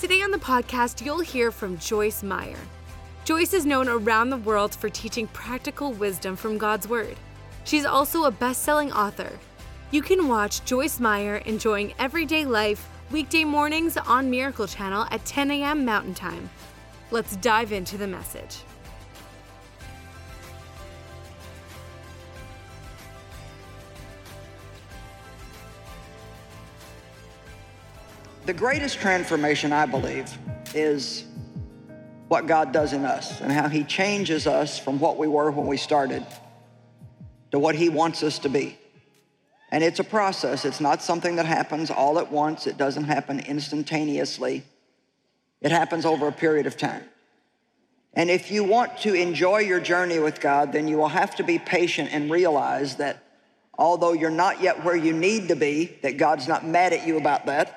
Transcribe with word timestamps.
Today 0.00 0.22
on 0.22 0.30
the 0.30 0.38
podcast, 0.38 1.04
you'll 1.04 1.20
hear 1.20 1.50
from 1.50 1.76
Joyce 1.76 2.22
Meyer. 2.22 2.56
Joyce 3.26 3.52
is 3.52 3.66
known 3.66 3.86
around 3.86 4.30
the 4.30 4.38
world 4.38 4.74
for 4.74 4.88
teaching 4.88 5.26
practical 5.26 5.92
wisdom 5.92 6.36
from 6.36 6.56
God's 6.56 6.88
Word. 6.88 7.18
She's 7.64 7.84
also 7.84 8.24
a 8.24 8.30
best 8.30 8.62
selling 8.62 8.90
author. 8.92 9.38
You 9.90 10.00
can 10.00 10.26
watch 10.26 10.64
Joyce 10.64 11.00
Meyer 11.00 11.36
enjoying 11.44 11.92
everyday 11.98 12.46
life 12.46 12.88
weekday 13.10 13.44
mornings 13.44 13.98
on 13.98 14.30
Miracle 14.30 14.66
Channel 14.66 15.06
at 15.10 15.22
10 15.26 15.50
a.m. 15.50 15.84
Mountain 15.84 16.14
Time. 16.14 16.48
Let's 17.10 17.36
dive 17.36 17.70
into 17.70 17.98
the 17.98 18.06
message. 18.06 18.62
The 28.50 28.58
greatest 28.58 28.98
transformation, 28.98 29.72
I 29.72 29.86
believe, 29.86 30.28
is 30.74 31.24
what 32.26 32.48
God 32.48 32.72
does 32.72 32.92
in 32.92 33.04
us 33.04 33.40
and 33.40 33.52
how 33.52 33.68
He 33.68 33.84
changes 33.84 34.48
us 34.48 34.76
from 34.76 34.98
what 34.98 35.18
we 35.18 35.28
were 35.28 35.52
when 35.52 35.68
we 35.68 35.76
started 35.76 36.26
to 37.52 37.60
what 37.60 37.76
He 37.76 37.88
wants 37.88 38.24
us 38.24 38.40
to 38.40 38.48
be. 38.48 38.76
And 39.70 39.84
it's 39.84 40.00
a 40.00 40.04
process. 40.04 40.64
It's 40.64 40.80
not 40.80 41.00
something 41.00 41.36
that 41.36 41.46
happens 41.46 41.92
all 41.92 42.18
at 42.18 42.32
once, 42.32 42.66
it 42.66 42.76
doesn't 42.76 43.04
happen 43.04 43.38
instantaneously. 43.38 44.64
It 45.60 45.70
happens 45.70 46.04
over 46.04 46.26
a 46.26 46.32
period 46.32 46.66
of 46.66 46.76
time. 46.76 47.04
And 48.14 48.30
if 48.30 48.50
you 48.50 48.64
want 48.64 48.98
to 49.02 49.14
enjoy 49.14 49.58
your 49.58 49.78
journey 49.78 50.18
with 50.18 50.40
God, 50.40 50.72
then 50.72 50.88
you 50.88 50.96
will 50.96 51.06
have 51.06 51.36
to 51.36 51.44
be 51.44 51.60
patient 51.60 52.08
and 52.12 52.28
realize 52.28 52.96
that 52.96 53.22
although 53.78 54.12
you're 54.12 54.28
not 54.28 54.60
yet 54.60 54.84
where 54.84 54.96
you 54.96 55.12
need 55.12 55.46
to 55.46 55.54
be, 55.54 55.96
that 56.02 56.16
God's 56.16 56.48
not 56.48 56.66
mad 56.66 56.92
at 56.92 57.06
you 57.06 57.16
about 57.16 57.46
that 57.46 57.76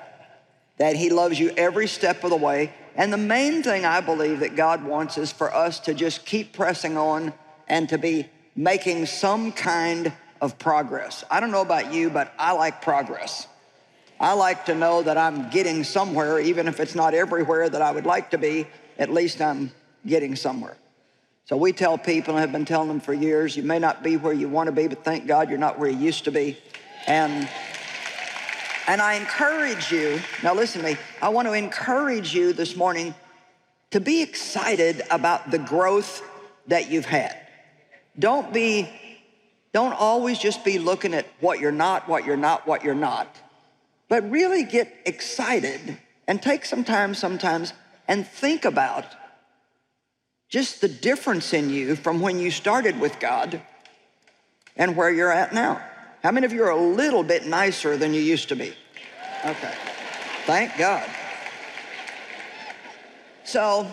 that 0.78 0.96
He 0.96 1.10
loves 1.10 1.38
you 1.38 1.50
every 1.56 1.86
step 1.86 2.24
of 2.24 2.30
the 2.30 2.36
way. 2.36 2.72
And 2.96 3.12
the 3.12 3.18
main 3.18 3.62
thing 3.62 3.84
I 3.84 4.00
believe 4.00 4.40
that 4.40 4.56
God 4.56 4.84
wants 4.84 5.18
is 5.18 5.32
for 5.32 5.54
us 5.54 5.80
to 5.80 5.94
just 5.94 6.24
keep 6.24 6.52
pressing 6.52 6.96
on 6.96 7.32
and 7.66 7.88
to 7.88 7.98
be 7.98 8.28
making 8.56 9.06
some 9.06 9.52
kind 9.52 10.12
of 10.40 10.58
progress. 10.58 11.24
I 11.30 11.40
don't 11.40 11.50
know 11.50 11.62
about 11.62 11.92
you, 11.92 12.10
but 12.10 12.32
I 12.38 12.52
like 12.52 12.82
progress. 12.82 13.48
I 14.20 14.34
like 14.34 14.66
to 14.66 14.74
know 14.74 15.02
that 15.02 15.18
I'm 15.18 15.50
getting 15.50 15.82
somewhere, 15.82 16.38
even 16.38 16.68
if 16.68 16.78
it's 16.78 16.94
not 16.94 17.14
everywhere 17.14 17.68
that 17.68 17.82
I 17.82 17.90
would 17.90 18.06
like 18.06 18.30
to 18.30 18.38
be, 18.38 18.66
at 18.98 19.12
least 19.12 19.40
I'm 19.40 19.72
getting 20.06 20.36
somewhere. 20.36 20.76
So 21.46 21.56
we 21.56 21.72
tell 21.72 21.98
people, 21.98 22.34
and 22.34 22.40
have 22.40 22.52
been 22.52 22.64
telling 22.64 22.88
them 22.88 23.00
for 23.00 23.12
years, 23.12 23.56
you 23.56 23.62
may 23.64 23.78
not 23.78 24.02
be 24.02 24.16
where 24.16 24.32
you 24.32 24.48
want 24.48 24.68
to 24.68 24.72
be, 24.72 24.86
but 24.86 25.04
thank 25.04 25.26
God 25.26 25.50
you're 25.50 25.58
not 25.58 25.78
where 25.78 25.90
you 25.90 25.98
used 25.98 26.24
to 26.24 26.30
be. 26.30 26.56
And 27.06 27.48
and 28.86 29.00
I 29.00 29.14
encourage 29.14 29.90
you, 29.90 30.20
now 30.42 30.54
listen 30.54 30.82
to 30.82 30.88
me, 30.88 30.96
I 31.22 31.30
want 31.30 31.48
to 31.48 31.52
encourage 31.52 32.34
you 32.34 32.52
this 32.52 32.76
morning 32.76 33.14
to 33.90 34.00
be 34.00 34.22
excited 34.22 35.02
about 35.10 35.50
the 35.50 35.58
growth 35.58 36.22
that 36.66 36.90
you've 36.90 37.06
had. 37.06 37.36
Don't 38.18 38.52
be, 38.52 38.88
don't 39.72 39.92
always 39.92 40.38
just 40.38 40.64
be 40.64 40.78
looking 40.78 41.14
at 41.14 41.26
what 41.40 41.60
you're 41.60 41.72
not, 41.72 42.08
what 42.08 42.24
you're 42.24 42.36
not, 42.36 42.66
what 42.66 42.84
you're 42.84 42.94
not, 42.94 43.34
but 44.08 44.30
really 44.30 44.64
get 44.64 44.92
excited 45.06 45.98
and 46.26 46.42
take 46.42 46.64
some 46.64 46.84
time 46.84 47.14
sometimes 47.14 47.72
and 48.06 48.26
think 48.26 48.64
about 48.64 49.06
just 50.48 50.80
the 50.80 50.88
difference 50.88 51.52
in 51.52 51.70
you 51.70 51.96
from 51.96 52.20
when 52.20 52.38
you 52.38 52.50
started 52.50 53.00
with 53.00 53.18
God 53.18 53.60
and 54.76 54.96
where 54.96 55.10
you're 55.10 55.32
at 55.32 55.52
now. 55.52 55.82
How 56.24 56.30
many 56.30 56.46
of 56.46 56.54
you 56.54 56.64
are 56.64 56.70
a 56.70 56.80
little 56.80 57.22
bit 57.22 57.44
nicer 57.44 57.98
than 57.98 58.14
you 58.14 58.20
used 58.22 58.48
to 58.48 58.56
be? 58.56 58.72
Okay. 59.44 59.74
Thank 60.46 60.74
God. 60.78 61.06
So, 63.44 63.86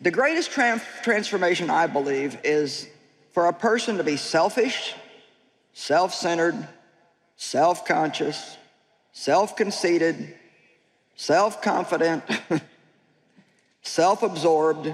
the 0.00 0.10
greatest 0.10 0.50
transformation, 0.50 1.70
I 1.70 1.86
believe, 1.86 2.36
is 2.42 2.88
for 3.30 3.46
a 3.46 3.52
person 3.52 3.98
to 3.98 4.02
be 4.02 4.16
selfish, 4.16 4.96
self 5.72 6.12
centered, 6.12 6.66
self 7.36 7.84
conscious, 7.84 8.56
self 9.12 9.54
conceited, 9.54 10.34
self 11.14 11.62
confident, 11.62 12.24
self 13.82 14.24
absorbed, 14.24 14.92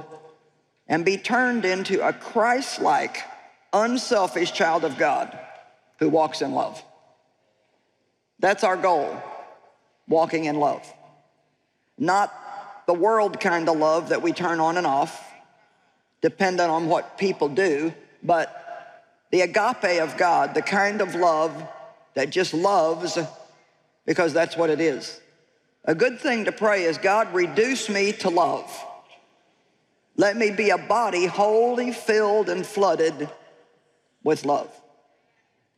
and 0.87 1.03
be 1.03 1.17
turned 1.17 1.65
into 1.65 2.07
a 2.07 2.13
Christ 2.13 2.83
like, 2.83 3.23
unselfish 3.73 4.53
child 4.53 4.85
of 4.85 4.99
God 4.99 5.39
who 5.99 6.09
walks 6.09 6.43
in 6.43 6.53
love. 6.53 6.83
That's 8.41 8.65
our 8.65 8.77
goal, 8.77 9.17
walking 10.09 10.45
in 10.45 10.57
love. 10.57 10.85
Not 11.99 12.33
the 12.87 12.95
world 12.95 13.41
kind 13.41 13.69
of 13.69 13.77
love 13.79 14.11
that 14.11 14.23
we 14.23 14.33
turn 14.33 14.61
on 14.61 14.77
and 14.77 14.87
off, 14.87 15.33
dependent 16.21 16.71
on 16.71 16.87
what 16.87 17.17
people 17.17 17.49
do, 17.49 17.95
but 18.23 18.61
the 19.31 19.43
agape 19.43 20.01
of 20.01 20.17
God, 20.17 20.55
the 20.55 20.63
kind 20.63 21.01
of 21.01 21.15
love 21.15 21.53
that 22.15 22.31
just 22.31 22.55
loves 22.55 23.19
because 24.07 24.33
that's 24.33 24.57
what 24.57 24.71
it 24.71 24.81
is. 24.81 25.21
A 25.85 25.95
good 25.95 26.21
thing 26.21 26.45
to 26.47 26.53
pray 26.53 26.85
is 26.85 26.99
God, 26.99 27.33
reduce 27.35 27.89
me 27.89 28.13
to 28.13 28.31
love. 28.31 28.71
Let 30.17 30.37
me 30.37 30.51
be 30.51 30.71
a 30.71 30.79
body 30.79 31.27
wholly 31.27 31.93
filled 31.93 32.49
and 32.49 32.65
flooded 32.65 33.29
with 34.23 34.45
love. 34.45 34.71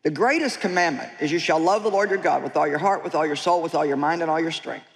The 0.06 0.12
greatest 0.12 0.61
commandment 0.61 1.11
is 1.19 1.33
you 1.33 1.41
shall 1.41 1.59
love 1.59 1.83
the 1.83 1.91
Lord 1.91 2.11
your 2.11 2.21
God 2.21 2.44
with 2.44 2.56
all 2.56 2.69
your 2.69 2.78
heart, 2.78 3.03
with 3.03 3.17
all 3.17 3.27
your 3.27 3.34
soul, 3.34 3.61
with 3.61 3.75
all 3.75 3.84
your 3.84 3.97
mind, 3.97 4.22
and 4.22 4.31
all 4.31 4.39
your 4.39 4.53
strength. 4.53 4.87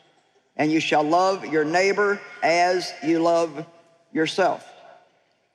And 0.56 0.70
you 0.70 0.78
shall 0.78 1.02
love 1.02 1.44
your 1.46 1.64
neighbor 1.64 2.20
as 2.44 2.92
you 3.02 3.18
love 3.18 3.66
yourself. 4.12 4.64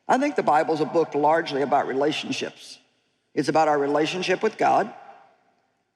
I 0.10 0.18
think 0.18 0.36
the 0.36 0.44
Bible 0.44 0.74
is 0.74 0.82
a 0.82 0.86
book 0.86 1.16
largely 1.16 1.62
about 1.62 1.88
relationships. 1.88 2.80
It's 3.34 3.48
about 3.48 3.70
our 3.70 3.80
relationship 3.80 4.44
with 4.44 4.58
God, 4.58 4.94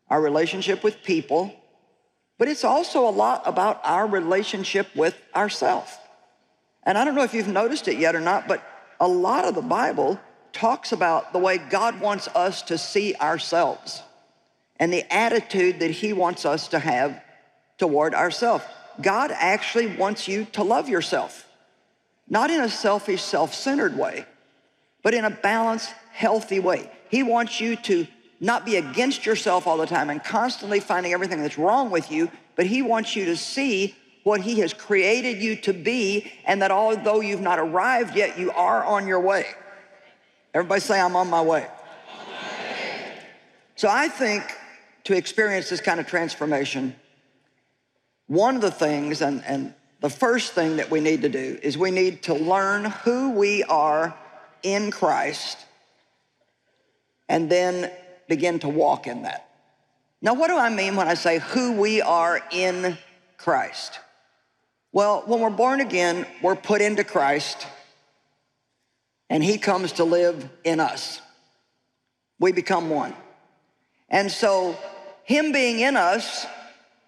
our 0.09 0.21
relationship 0.21 0.81
with 0.81 1.03
people, 1.03 1.53
but 2.37 2.47
it's 2.47 2.63
also 2.63 3.09
a 3.09 3.11
lot 3.11 3.41
about 3.45 3.81
our 3.83 4.07
relationship 4.07 4.87
with 4.95 5.21
ourselves. 5.35 5.91
And 6.83 6.97
I 6.97 7.03
don't 7.03 7.13
know 7.13 7.23
if 7.23 7.33
you've 7.33 7.49
noticed 7.49 7.89
it 7.89 7.97
yet 7.97 8.15
or 8.15 8.21
not, 8.21 8.47
but 8.47 8.63
a 9.01 9.07
lot 9.09 9.43
of 9.43 9.53
the 9.53 9.61
Bible 9.61 10.17
talks 10.53 10.91
about 10.91 11.33
the 11.33 11.39
way 11.39 11.57
God 11.57 11.99
wants 11.99 12.27
us 12.29 12.61
to 12.63 12.77
see 12.77 13.15
ourselves 13.15 14.01
and 14.79 14.93
the 14.93 15.11
attitude 15.13 15.79
that 15.79 15.91
He 15.91 16.13
wants 16.13 16.45
us 16.45 16.69
to 16.69 16.79
have 16.79 17.21
toward 17.77 18.13
ourselves. 18.13 18.63
God 19.01 19.31
actually 19.31 19.87
wants 19.87 20.27
you 20.27 20.45
to 20.53 20.63
love 20.63 20.89
yourself, 20.89 21.47
not 22.27 22.49
in 22.49 22.61
a 22.61 22.69
selfish, 22.69 23.21
self 23.21 23.53
centered 23.53 23.97
way, 23.97 24.25
but 25.03 25.13
in 25.13 25.25
a 25.25 25.29
balanced, 25.29 25.93
healthy 26.11 26.59
way. 26.59 26.89
He 27.09 27.23
wants 27.23 27.59
you 27.59 27.75
to 27.77 28.07
not 28.39 28.65
be 28.65 28.77
against 28.77 29.25
yourself 29.25 29.67
all 29.67 29.77
the 29.77 29.85
time 29.85 30.09
and 30.09 30.23
constantly 30.23 30.79
finding 30.79 31.13
everything 31.13 31.41
that's 31.41 31.57
wrong 31.57 31.91
with 31.91 32.11
you, 32.11 32.31
but 32.55 32.65
He 32.65 32.81
wants 32.81 33.15
you 33.15 33.25
to 33.25 33.37
see 33.37 33.95
what 34.23 34.41
He 34.41 34.59
has 34.59 34.73
created 34.73 35.41
you 35.41 35.55
to 35.57 35.73
be, 35.73 36.31
and 36.45 36.61
that 36.61 36.71
although 36.71 37.21
you've 37.21 37.41
not 37.41 37.59
arrived 37.59 38.15
yet, 38.15 38.37
you 38.37 38.51
are 38.51 38.83
on 38.83 39.07
your 39.07 39.19
way. 39.19 39.45
Everybody 40.53 40.81
say, 40.81 40.99
I'm 40.99 41.15
on 41.15 41.29
my 41.29 41.41
way. 41.41 41.67
So 43.75 43.87
I 43.89 44.07
think 44.07 44.43
to 45.05 45.15
experience 45.15 45.69
this 45.69 45.79
kind 45.79 45.99
of 45.99 46.07
transformation, 46.07 46.95
one 48.27 48.55
of 48.55 48.61
the 48.61 48.71
things, 48.71 49.21
and, 49.21 49.43
and 49.45 49.73
the 50.01 50.09
first 50.09 50.53
thing 50.53 50.77
that 50.77 50.91
we 50.91 50.99
need 50.99 51.21
to 51.21 51.29
do 51.29 51.59
is 51.61 51.77
we 51.77 51.91
need 51.91 52.23
to 52.23 52.33
learn 52.33 52.85
who 52.85 53.31
we 53.31 53.63
are 53.63 54.15
in 54.63 54.91
Christ 54.91 55.57
and 57.27 57.49
then 57.49 57.91
begin 58.27 58.59
to 58.59 58.69
walk 58.69 59.07
in 59.07 59.23
that. 59.23 59.49
Now, 60.21 60.33
what 60.33 60.47
do 60.47 60.57
I 60.57 60.69
mean 60.69 60.95
when 60.95 61.07
I 61.07 61.13
say 61.13 61.39
who 61.39 61.73
we 61.73 62.01
are 62.01 62.41
in 62.51 62.97
Christ? 63.37 63.99
Well, 64.91 65.23
when 65.25 65.39
we're 65.39 65.49
born 65.49 65.79
again, 65.79 66.25
we're 66.41 66.55
put 66.55 66.81
into 66.81 67.03
Christ 67.03 67.65
and 69.29 69.43
he 69.43 69.57
comes 69.57 69.93
to 69.93 70.03
live 70.03 70.49
in 70.63 70.79
us. 70.79 71.21
We 72.39 72.51
become 72.51 72.89
one. 72.89 73.13
And 74.09 74.31
so, 74.31 74.77
him 75.23 75.51
being 75.51 75.79
in 75.79 75.97
us 75.97 76.45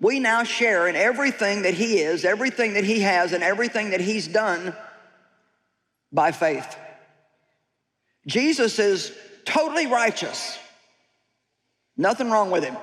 we 0.01 0.19
now 0.19 0.44
share 0.44 0.88
in 0.88 0.95
everything 0.95 1.62
that 1.62 1.75
He 1.75 2.00
is, 2.00 2.25
everything 2.25 2.73
that 2.73 2.83
He 2.83 3.01
has, 3.01 3.33
and 3.33 3.44
everything 3.44 3.91
that 3.91 4.01
He's 4.01 4.27
done 4.27 4.75
by 6.12 6.31
faith. 6.31 6.75
Jesus 8.25 8.79
is 8.79 9.13
totally 9.45 9.85
righteous, 9.85 10.57
nothing 11.95 12.31
wrong 12.31 12.50
with 12.50 12.63
Him. 12.63 12.75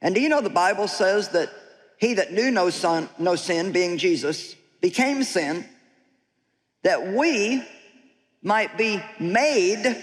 And 0.00 0.14
do 0.14 0.22
you 0.22 0.30
know 0.30 0.40
the 0.40 0.50
Bible 0.50 0.88
says 0.88 1.28
that 1.30 1.50
He 1.98 2.14
that 2.14 2.32
knew 2.32 2.50
no, 2.50 2.70
son, 2.70 3.10
no 3.18 3.36
sin, 3.36 3.70
being 3.70 3.98
Jesus, 3.98 4.56
became 4.80 5.22
sin, 5.22 5.66
that 6.82 7.12
we 7.12 7.62
might 8.44 8.76
be 8.76 9.02
made 9.18 9.96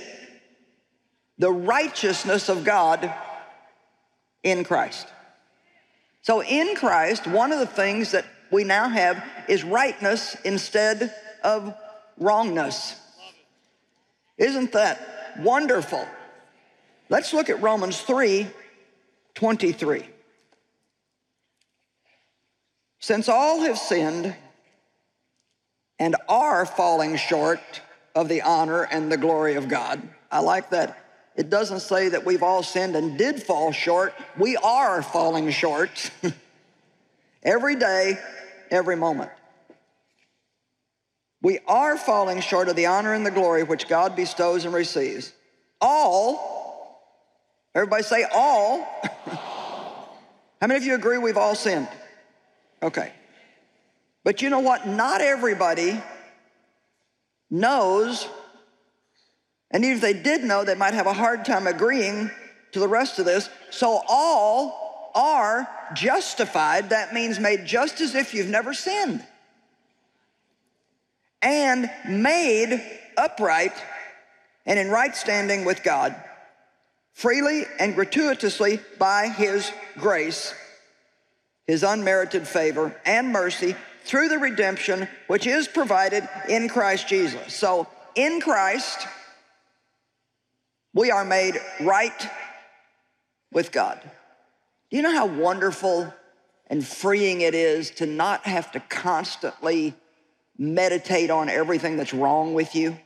the 1.37 1.51
righteousness 1.51 2.49
of 2.49 2.65
God 2.65 3.13
in 4.43 4.63
Christ. 4.63 5.07
So, 6.23 6.43
in 6.43 6.75
Christ, 6.75 7.25
one 7.27 7.51
of 7.51 7.59
the 7.59 7.65
things 7.65 8.11
that 8.11 8.25
we 8.51 8.63
now 8.63 8.89
have 8.89 9.23
is 9.47 9.63
rightness 9.63 10.35
instead 10.43 11.15
of 11.43 11.73
wrongness. 12.17 12.95
Isn't 14.37 14.71
that 14.73 15.37
wonderful? 15.39 16.05
Let's 17.09 17.33
look 17.33 17.49
at 17.49 17.61
Romans 17.61 18.01
3 18.01 18.47
23. 19.35 20.05
Since 22.99 23.29
all 23.29 23.61
have 23.61 23.77
sinned 23.77 24.35
and 25.97 26.15
are 26.27 26.65
falling 26.65 27.15
short 27.17 27.81
of 28.15 28.27
the 28.27 28.41
honor 28.41 28.83
and 28.83 29.11
the 29.11 29.17
glory 29.17 29.55
of 29.55 29.67
God, 29.67 30.01
I 30.31 30.39
like 30.39 30.71
that 30.71 31.01
it 31.35 31.49
doesn't 31.49 31.79
say 31.79 32.09
that 32.09 32.25
we've 32.25 32.43
all 32.43 32.61
sinned 32.61 32.95
and 32.95 33.17
did 33.17 33.41
fall 33.41 33.71
short. 33.71 34.13
We 34.37 34.57
are 34.57 35.01
falling 35.01 35.49
short 35.51 36.11
every 37.43 37.75
day, 37.75 38.19
every 38.69 38.95
moment. 38.95 39.31
We 41.41 41.59
are 41.67 41.97
falling 41.97 42.41
short 42.41 42.69
of 42.69 42.75
the 42.75 42.87
honor 42.87 43.13
and 43.13 43.25
the 43.25 43.31
glory 43.31 43.63
which 43.63 43.87
God 43.87 44.15
bestows 44.15 44.65
and 44.65 44.73
receives. 44.73 45.31
All, 45.79 47.01
everybody 47.73 48.03
say 48.03 48.25
all. 48.31 48.87
How 49.25 50.67
many 50.67 50.77
of 50.77 50.83
you 50.83 50.93
agree 50.93 51.17
we've 51.17 51.37
all 51.37 51.55
sinned? 51.55 51.87
Okay. 52.83 53.11
But 54.23 54.43
you 54.43 54.51
know 54.51 54.59
what? 54.59 54.87
Not 54.87 55.21
everybody 55.21 55.99
knows 57.51 58.27
and 59.71 59.85
even 59.85 59.95
if 59.95 60.01
they 60.01 60.13
did 60.13 60.43
know, 60.43 60.63
they 60.63 60.75
might 60.75 60.93
have 60.93 61.07
a 61.07 61.13
hard 61.13 61.45
time 61.45 61.65
agreeing 61.65 62.29
to 62.73 62.79
the 62.79 62.87
rest 62.87 63.19
of 63.19 63.25
this. 63.25 63.49
So 63.69 64.01
all 64.07 65.11
are 65.15 65.67
justified. 65.93 66.89
That 66.89 67.13
means 67.13 67.39
made 67.39 67.65
just 67.65 68.01
as 68.01 68.13
if 68.13 68.33
you've 68.33 68.49
never 68.49 68.73
sinned. 68.73 69.25
And 71.41 71.89
made 72.07 72.83
upright 73.17 73.73
and 74.65 74.77
in 74.77 74.89
right 74.89 75.15
standing 75.15 75.65
with 75.65 75.83
God, 75.83 76.15
freely 77.13 77.63
and 77.79 77.95
gratuitously 77.95 78.79
by 78.99 79.29
His 79.29 79.71
grace, 79.97 80.53
His 81.65 81.81
unmerited 81.81 82.47
favor 82.47 82.95
and 83.05 83.29
mercy 83.29 83.75
through 84.03 84.29
the 84.29 84.39
redemption 84.39 85.07
which 85.27 85.47
is 85.47 85.67
provided 85.67 86.27
in 86.49 86.69
Christ 86.69 87.07
Jesus. 87.07 87.53
So 87.53 87.87
in 88.15 88.41
Christ, 88.41 89.07
we 90.93 91.11
are 91.11 91.25
made 91.25 91.59
right 91.79 92.29
with 93.51 93.71
God. 93.71 93.99
Do 94.89 94.97
you 94.97 95.03
know 95.03 95.13
how 95.13 95.25
wonderful 95.25 96.13
and 96.67 96.85
freeing 96.85 97.41
it 97.41 97.53
is 97.53 97.91
to 97.91 98.05
not 98.05 98.45
have 98.45 98.71
to 98.71 98.79
constantly 98.81 99.93
meditate 100.57 101.29
on 101.29 101.49
everything 101.49 101.97
that's 101.97 102.13
wrong 102.13 102.53
with 102.53 102.75
you? 102.75 102.97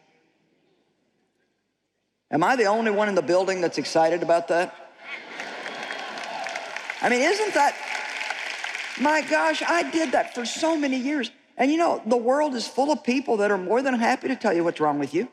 Am 2.32 2.44
I 2.44 2.56
the 2.56 2.66
only 2.66 2.92
one 2.92 3.08
in 3.08 3.16
the 3.16 3.22
building 3.22 3.62
that's 3.62 3.78
excited 3.78 4.24
about 4.24 4.48
that? 4.50 4.76
I 7.02 7.10
mean, 7.10 7.22
isn't 7.22 7.54
that, 7.54 7.76
my 9.00 9.22
gosh, 9.22 9.62
I 9.68 9.90
did 9.90 10.12
that 10.14 10.36
for 10.36 10.46
so 10.46 10.78
many 10.78 10.98
years. 10.98 11.32
And 11.58 11.72
you 11.72 11.78
know, 11.78 12.02
the 12.06 12.18
world 12.18 12.56
is 12.56 12.68
full 12.68 12.92
of 12.92 13.04
people 13.04 13.38
that 13.38 13.52
are 13.52 13.58
more 13.58 13.82
than 13.82 13.94
happy 13.96 14.28
to 14.28 14.36
tell 14.36 14.54
you 14.54 14.64
what's 14.64 14.80
wrong 14.80 15.00
with 15.00 15.14
you. 15.14 15.30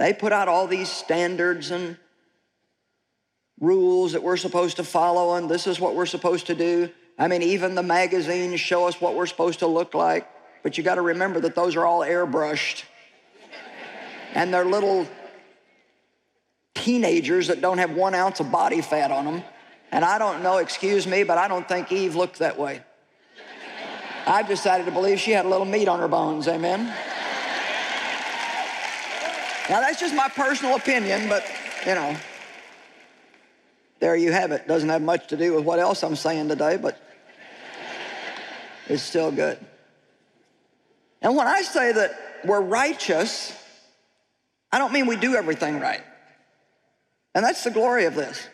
They 0.00 0.14
put 0.14 0.32
out 0.32 0.48
all 0.48 0.66
these 0.66 0.88
standards 0.88 1.70
and 1.70 1.98
rules 3.60 4.12
that 4.12 4.22
we're 4.22 4.38
supposed 4.38 4.78
to 4.78 4.84
follow, 4.84 5.34
and 5.34 5.46
this 5.46 5.66
is 5.66 5.78
what 5.78 5.94
we're 5.94 6.06
supposed 6.06 6.46
to 6.46 6.54
do. 6.54 6.88
I 7.18 7.28
mean, 7.28 7.42
even 7.42 7.74
the 7.74 7.82
magazines 7.82 8.60
show 8.60 8.88
us 8.88 8.98
what 8.98 9.14
we're 9.14 9.26
supposed 9.26 9.58
to 9.58 9.66
look 9.66 9.92
like, 9.92 10.26
but 10.62 10.78
you 10.78 10.84
got 10.84 10.94
to 10.94 11.02
remember 11.02 11.40
that 11.40 11.54
those 11.54 11.76
are 11.76 11.84
all 11.84 12.00
airbrushed. 12.00 12.84
and 14.32 14.54
they're 14.54 14.64
little 14.64 15.06
teenagers 16.80 17.48
that 17.48 17.60
don't 17.60 17.78
have 17.78 17.92
one 17.92 18.14
ounce 18.14 18.40
of 18.40 18.50
body 18.50 18.80
fat 18.80 19.10
on 19.10 19.24
them. 19.24 19.42
And 19.92 20.04
I 20.04 20.18
don't 20.18 20.42
know, 20.42 20.58
excuse 20.58 21.06
me, 21.06 21.24
but 21.24 21.38
I 21.38 21.48
don't 21.48 21.66
think 21.68 21.90
Eve 21.92 22.16
looked 22.16 22.38
that 22.38 22.58
way. 22.58 22.82
I've 24.26 24.48
decided 24.48 24.86
to 24.86 24.92
believe 24.92 25.18
she 25.18 25.32
had 25.32 25.44
a 25.44 25.48
little 25.48 25.66
meat 25.66 25.88
on 25.88 25.98
her 25.98 26.08
bones, 26.08 26.46
amen? 26.46 26.84
Now, 29.68 29.80
that's 29.80 30.00
just 30.00 30.14
my 30.14 30.28
personal 30.28 30.76
opinion, 30.76 31.28
but 31.28 31.44
you 31.86 31.94
know, 31.94 32.16
there 34.00 34.16
you 34.16 34.32
have 34.32 34.50
it. 34.52 34.66
Doesn't 34.66 34.88
have 34.88 35.02
much 35.02 35.28
to 35.28 35.36
do 35.36 35.54
with 35.54 35.64
what 35.64 35.78
else 35.78 36.02
I'm 36.02 36.16
saying 36.16 36.48
today, 36.48 36.76
but 36.76 37.00
it's 38.88 39.02
still 39.02 39.30
good. 39.30 39.58
And 41.22 41.36
when 41.36 41.46
I 41.46 41.62
say 41.62 41.92
that 41.92 42.18
we're 42.44 42.60
righteous, 42.60 43.56
I 44.72 44.78
don't 44.78 44.92
mean 44.92 45.06
we 45.06 45.16
do 45.16 45.34
everything 45.34 45.78
right. 45.80 46.02
And 47.34 47.44
that's 47.44 47.64
the 47.64 47.70
glory 47.70 48.04
of 48.04 48.14
this. 48.14 48.48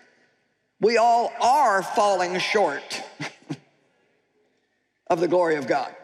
We 0.81 0.99
all 0.99 1.33
are 1.41 1.83
falling 1.83 2.39
short 2.39 3.03
of 5.07 5.21
the 5.21 5.29
glory 5.29 5.57
of 5.57 5.67
God. 5.67 5.95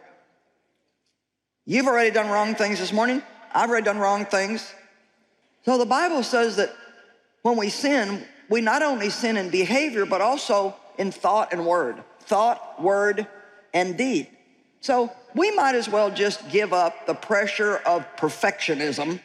You've 1.66 1.86
already 1.86 2.10
done 2.10 2.30
wrong 2.30 2.54
things 2.54 2.78
this 2.78 2.92
morning. 2.92 3.22
I've 3.52 3.68
already 3.68 3.84
done 3.84 3.98
wrong 3.98 4.24
things. 4.24 4.72
So 5.64 5.78
the 5.78 5.86
Bible 5.86 6.22
says 6.22 6.56
that 6.56 6.74
when 7.42 7.56
we 7.56 7.68
sin, 7.68 8.24
we 8.48 8.60
not 8.60 8.82
only 8.82 9.10
sin 9.10 9.36
in 9.36 9.50
behavior, 9.50 10.06
but 10.06 10.20
also 10.20 10.74
in 10.98 11.12
thought 11.12 11.52
and 11.52 11.66
word. 11.66 12.02
Thought, 12.20 12.82
word, 12.82 13.26
and 13.74 13.96
deed. 13.96 14.28
So 14.80 15.12
we 15.34 15.50
might 15.52 15.74
as 15.74 15.88
well 15.88 16.10
just 16.10 16.48
give 16.50 16.72
up 16.72 17.06
the 17.06 17.14
pressure 17.14 17.76
of 17.76 18.06
perfectionism 18.16 19.20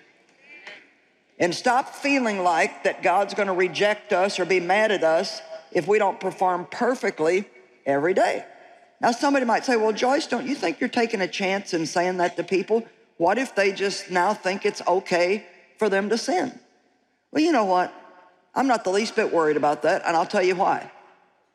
and 1.39 1.53
stop 1.53 1.93
feeling 1.93 2.43
like 2.43 2.83
that 2.83 3.03
God's 3.03 3.33
going 3.33 3.47
to 3.47 3.53
reject 3.53 4.13
us 4.13 4.39
or 4.39 4.45
be 4.45 4.59
mad 4.59 4.91
at 4.91 5.03
us 5.03 5.41
if 5.71 5.87
we 5.87 5.99
don't 5.99 6.19
perform 6.19 6.67
perfectly 6.71 7.45
every 7.85 8.13
day. 8.13 8.45
Now, 8.99 9.11
somebody 9.11 9.45
might 9.45 9.65
say, 9.65 9.75
Well, 9.77 9.93
Joyce, 9.93 10.27
don't 10.27 10.47
you 10.47 10.55
think 10.55 10.79
you're 10.79 10.89
taking 10.89 11.21
a 11.21 11.27
chance 11.27 11.73
in 11.73 11.85
saying 11.85 12.17
that 12.17 12.35
to 12.37 12.43
people? 12.43 12.85
What 13.17 13.37
if 13.37 13.53
they 13.55 13.71
just 13.71 14.09
now 14.09 14.33
think 14.33 14.65
it's 14.65 14.81
okay 14.87 15.45
for 15.77 15.89
them 15.89 16.09
to 16.09 16.17
sin. 16.17 16.57
Well, 17.31 17.43
you 17.43 17.51
know 17.51 17.65
what? 17.65 17.93
I'm 18.55 18.67
not 18.67 18.83
the 18.83 18.89
least 18.89 19.15
bit 19.15 19.31
worried 19.31 19.57
about 19.57 19.83
that, 19.83 20.03
and 20.05 20.15
I'll 20.15 20.25
tell 20.25 20.43
you 20.43 20.55
why. 20.55 20.91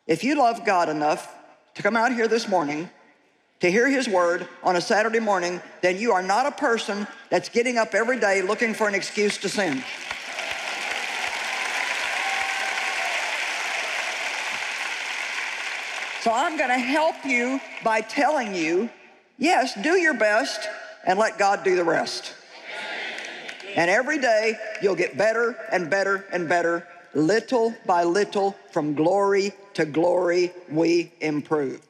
If 0.06 0.24
you 0.24 0.36
love 0.36 0.64
God 0.64 0.88
enough 0.88 1.34
to 1.74 1.82
come 1.82 1.96
out 1.96 2.12
here 2.12 2.28
this 2.28 2.48
morning 2.48 2.90
to 3.62 3.70
hear 3.70 3.88
His 3.88 4.08
word 4.08 4.48
on 4.64 4.74
a 4.74 4.80
Saturday 4.80 5.20
morning, 5.20 5.60
then 5.82 5.96
you 5.96 6.10
are 6.10 6.22
not 6.22 6.46
a 6.46 6.50
person 6.50 7.06
that's 7.30 7.48
getting 7.48 7.78
up 7.78 7.94
every 7.94 8.18
day 8.18 8.42
looking 8.42 8.74
for 8.74 8.88
an 8.88 8.94
excuse 8.96 9.38
to 9.38 9.48
sin. 9.48 9.84
So 16.22 16.32
I'm 16.32 16.56
going 16.56 16.70
to 16.70 16.78
help 16.78 17.24
you 17.24 17.60
by 17.84 18.00
telling 18.00 18.52
you 18.52 18.90
yes, 19.38 19.80
do 19.80 19.90
your 19.90 20.14
best 20.14 20.68
and 21.06 21.16
let 21.16 21.38
God 21.38 21.62
do 21.62 21.76
the 21.76 21.84
rest. 21.84 22.34
And 23.76 23.88
every 23.88 24.18
day 24.18 24.58
you'll 24.82 24.96
get 24.96 25.16
better 25.16 25.56
and 25.70 25.88
better 25.88 26.26
and 26.32 26.48
better. 26.48 26.88
Little 27.14 27.76
by 27.86 28.02
little, 28.02 28.56
from 28.72 28.94
glory 28.94 29.52
to 29.74 29.84
glory, 29.84 30.52
we 30.68 31.12
improve. 31.20 31.80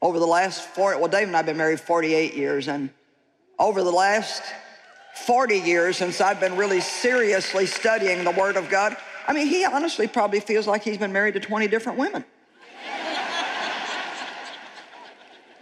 Over 0.00 0.18
the 0.18 0.26
last 0.26 0.62
40, 0.62 1.00
well, 1.00 1.08
Dave 1.08 1.26
and 1.26 1.34
I 1.34 1.38
have 1.38 1.46
been 1.46 1.56
married 1.56 1.80
48 1.80 2.34
years, 2.34 2.68
and 2.68 2.90
over 3.58 3.82
the 3.82 3.90
last 3.90 4.42
40 5.26 5.58
years 5.58 5.96
since 5.96 6.20
I've 6.20 6.38
been 6.38 6.56
really 6.56 6.80
seriously 6.80 7.66
studying 7.66 8.22
the 8.22 8.30
Word 8.30 8.56
of 8.56 8.68
God, 8.68 8.96
I 9.26 9.32
mean, 9.32 9.48
he 9.48 9.64
honestly 9.64 10.06
probably 10.06 10.40
feels 10.40 10.66
like 10.66 10.84
he's 10.84 10.98
been 10.98 11.12
married 11.12 11.34
to 11.34 11.40
20 11.40 11.68
different 11.68 11.98
women. 11.98 12.24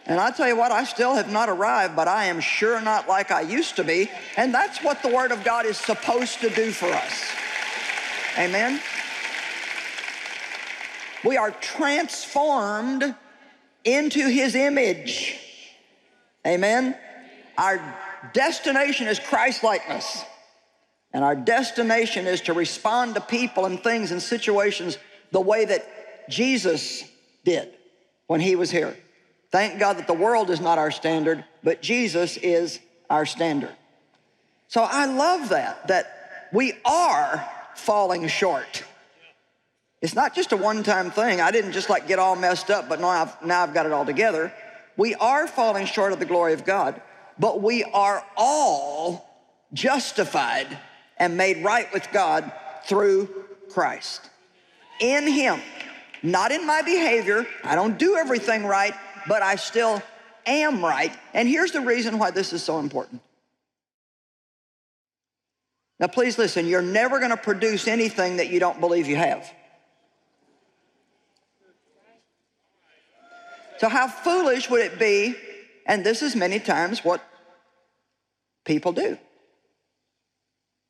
And 0.09 0.21
I 0.21 0.31
tell 0.31 0.47
you 0.47 0.55
what, 0.55 0.71
I 0.71 0.85
still 0.85 1.17
have 1.17 1.33
not 1.33 1.49
arrived, 1.49 1.97
but 1.97 2.07
I 2.07 2.27
am 2.27 2.39
sure 2.39 2.81
not 2.81 3.09
like 3.09 3.33
I 3.33 3.41
used 3.41 3.75
to 3.75 3.83
be. 3.83 4.09
And 4.37 4.55
that's 4.55 4.81
what 4.81 5.03
the 5.03 5.09
Word 5.09 5.33
of 5.33 5.43
God 5.43 5.67
is 5.67 5.77
supposed 5.77 6.41
to 6.43 6.51
do 6.51 6.71
for 6.71 6.87
us. 6.87 7.25
Amen? 8.39 8.81
We 11.25 11.37
are 11.37 11.51
transformed 11.51 13.17
into 13.87 14.29
his 14.29 14.55
image. 14.55 15.39
Amen? 16.47 16.97
Our 17.57 17.81
destination 18.35 19.07
is 19.07 19.19
Christ 19.19 19.63
likeness. 19.63 20.25
And 21.15 21.25
our 21.25 21.37
destination 21.37 22.27
is 22.27 22.43
to 22.43 22.53
respond 22.53 23.15
to 23.15 23.23
people 23.23 23.65
and 23.65 23.83
things 23.83 24.13
and 24.13 24.21
situations 24.21 24.99
the 25.31 25.41
way 25.41 25.65
that 25.65 26.29
Jesus 26.29 27.05
did 27.45 27.71
when 28.27 28.41
he 28.41 28.57
was 28.57 28.71
here. 28.71 28.95
Thank 29.51 29.79
God 29.79 29.97
that 29.99 30.07
the 30.07 30.13
world 30.13 30.51
is 30.51 30.61
not 30.61 30.77
our 30.79 30.91
standard, 30.91 31.45
but 31.63 31.81
Jesus 31.81 32.37
is 32.37 32.81
our 33.09 33.25
standard. 33.25 33.75
So 34.69 34.83
I 34.83 35.07
love 35.07 35.51
that, 35.51 35.89
that 35.89 36.49
we 36.53 36.75
are 36.85 37.49
falling 37.77 38.27
short. 38.29 38.85
It's 40.03 40.15
not 40.15 40.35
just 40.35 40.53
a 40.53 40.57
one 40.57 40.83
time 40.83 41.11
thing. 41.11 41.41
I 41.41 41.51
didn't 41.51 41.73
just 41.73 41.89
like 41.89 42.07
get 42.07 42.19
all 42.19 42.37
messed 42.37 42.71
up, 42.71 42.89
but 42.89 43.01
now 43.01 43.09
I've, 43.09 43.43
now 43.45 43.63
I've 43.63 43.75
got 43.75 43.87
it 43.87 43.93
all 43.93 44.05
together. 44.05 44.53
We 44.97 45.15
are 45.15 45.47
falling 45.47 45.87
short 45.87 46.13
of 46.13 46.19
the 46.19 46.27
glory 46.27 46.53
of 46.53 46.65
God, 46.65 47.01
but 47.39 47.63
we 47.63 47.85
are 47.85 48.25
all 48.37 49.29
justified 49.73 50.67
and 51.19 51.37
made 51.37 51.65
right 51.65 51.93
with 51.93 52.11
God 52.13 52.51
through 52.85 53.29
Christ. 53.71 54.31
In 55.01 55.27
Him, 55.27 55.61
not 56.23 56.53
in 56.53 56.67
my 56.67 56.83
behavior. 56.83 57.47
I 57.65 57.75
don't 57.75 57.99
do 57.99 58.17
everything 58.17 58.65
right, 58.65 58.95
but 59.27 59.43
I 59.43 59.57
still 59.57 60.03
am 60.47 60.85
right. 60.85 61.13
And 61.35 61.49
here's 61.49 61.73
the 61.73 61.81
reason 61.81 62.19
why 62.19 62.31
this 62.31 62.53
is 62.53 62.63
so 62.63 62.79
important. 62.79 63.21
Now, 65.99 66.07
please 66.09 66.37
listen, 66.37 66.67
you're 66.67 66.83
never 66.83 67.19
going 67.19 67.31
to 67.31 67.37
produce 67.39 67.89
anything 67.89 68.37
that 68.37 68.51
you 68.51 68.61
don't 68.61 68.81
believe 68.81 69.07
you 69.07 69.17
have. 69.17 69.51
So, 73.79 73.89
how 73.89 74.09
foolish 74.09 74.71
would 74.71 74.81
it 74.81 74.99
be? 74.99 75.35
And 75.87 76.05
this 76.05 76.23
is 76.23 76.35
many 76.35 76.59
times 76.59 77.05
what 77.05 77.23
people 78.65 78.93
do. 78.93 79.19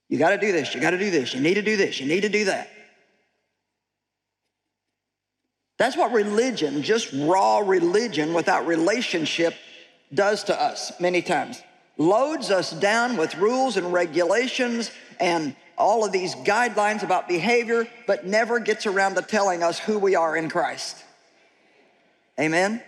You 0.09 0.19
got 0.19 0.31
to 0.31 0.39
do 0.39 0.53
this, 0.53 0.75
you 0.75 0.81
got 0.81 0.91
to 0.91 0.99
do 0.99 1.11
this, 1.11 1.35
you 1.35 1.41
need 1.41 1.55
to 1.55 1.63
do 1.63 1.77
this, 1.77 2.01
you 2.01 2.07
need 2.07 2.23
to 2.23 2.29
do 2.29 2.45
that. 2.45 2.71
That's 5.79 5.97
what 5.97 6.13
religion, 6.13 6.83
just 6.83 7.13
raw 7.13 7.59
religion 7.59 8.33
without 8.33 8.67
relationship, 8.67 9.55
does 10.15 10.45
to 10.45 10.61
us 10.61 10.93
many 11.01 11.23
times. 11.23 11.61
Loads 11.99 12.51
us 12.51 12.71
down 12.71 13.17
with 13.17 13.37
rules 13.37 13.77
and 13.77 13.93
regulations 13.93 14.91
and 15.19 15.57
all 15.77 16.05
of 16.05 16.13
these 16.13 16.35
guidelines 16.37 17.03
about 17.03 17.29
behavior, 17.29 17.87
but 18.07 18.27
never 18.27 18.59
gets 18.59 18.87
around 18.87 19.17
to 19.17 19.23
telling 19.23 19.63
us 19.63 19.79
who 19.79 19.99
we 19.99 20.15
are 20.15 20.37
in 20.37 20.49
Christ. 20.49 21.05
Amen? 22.39 22.83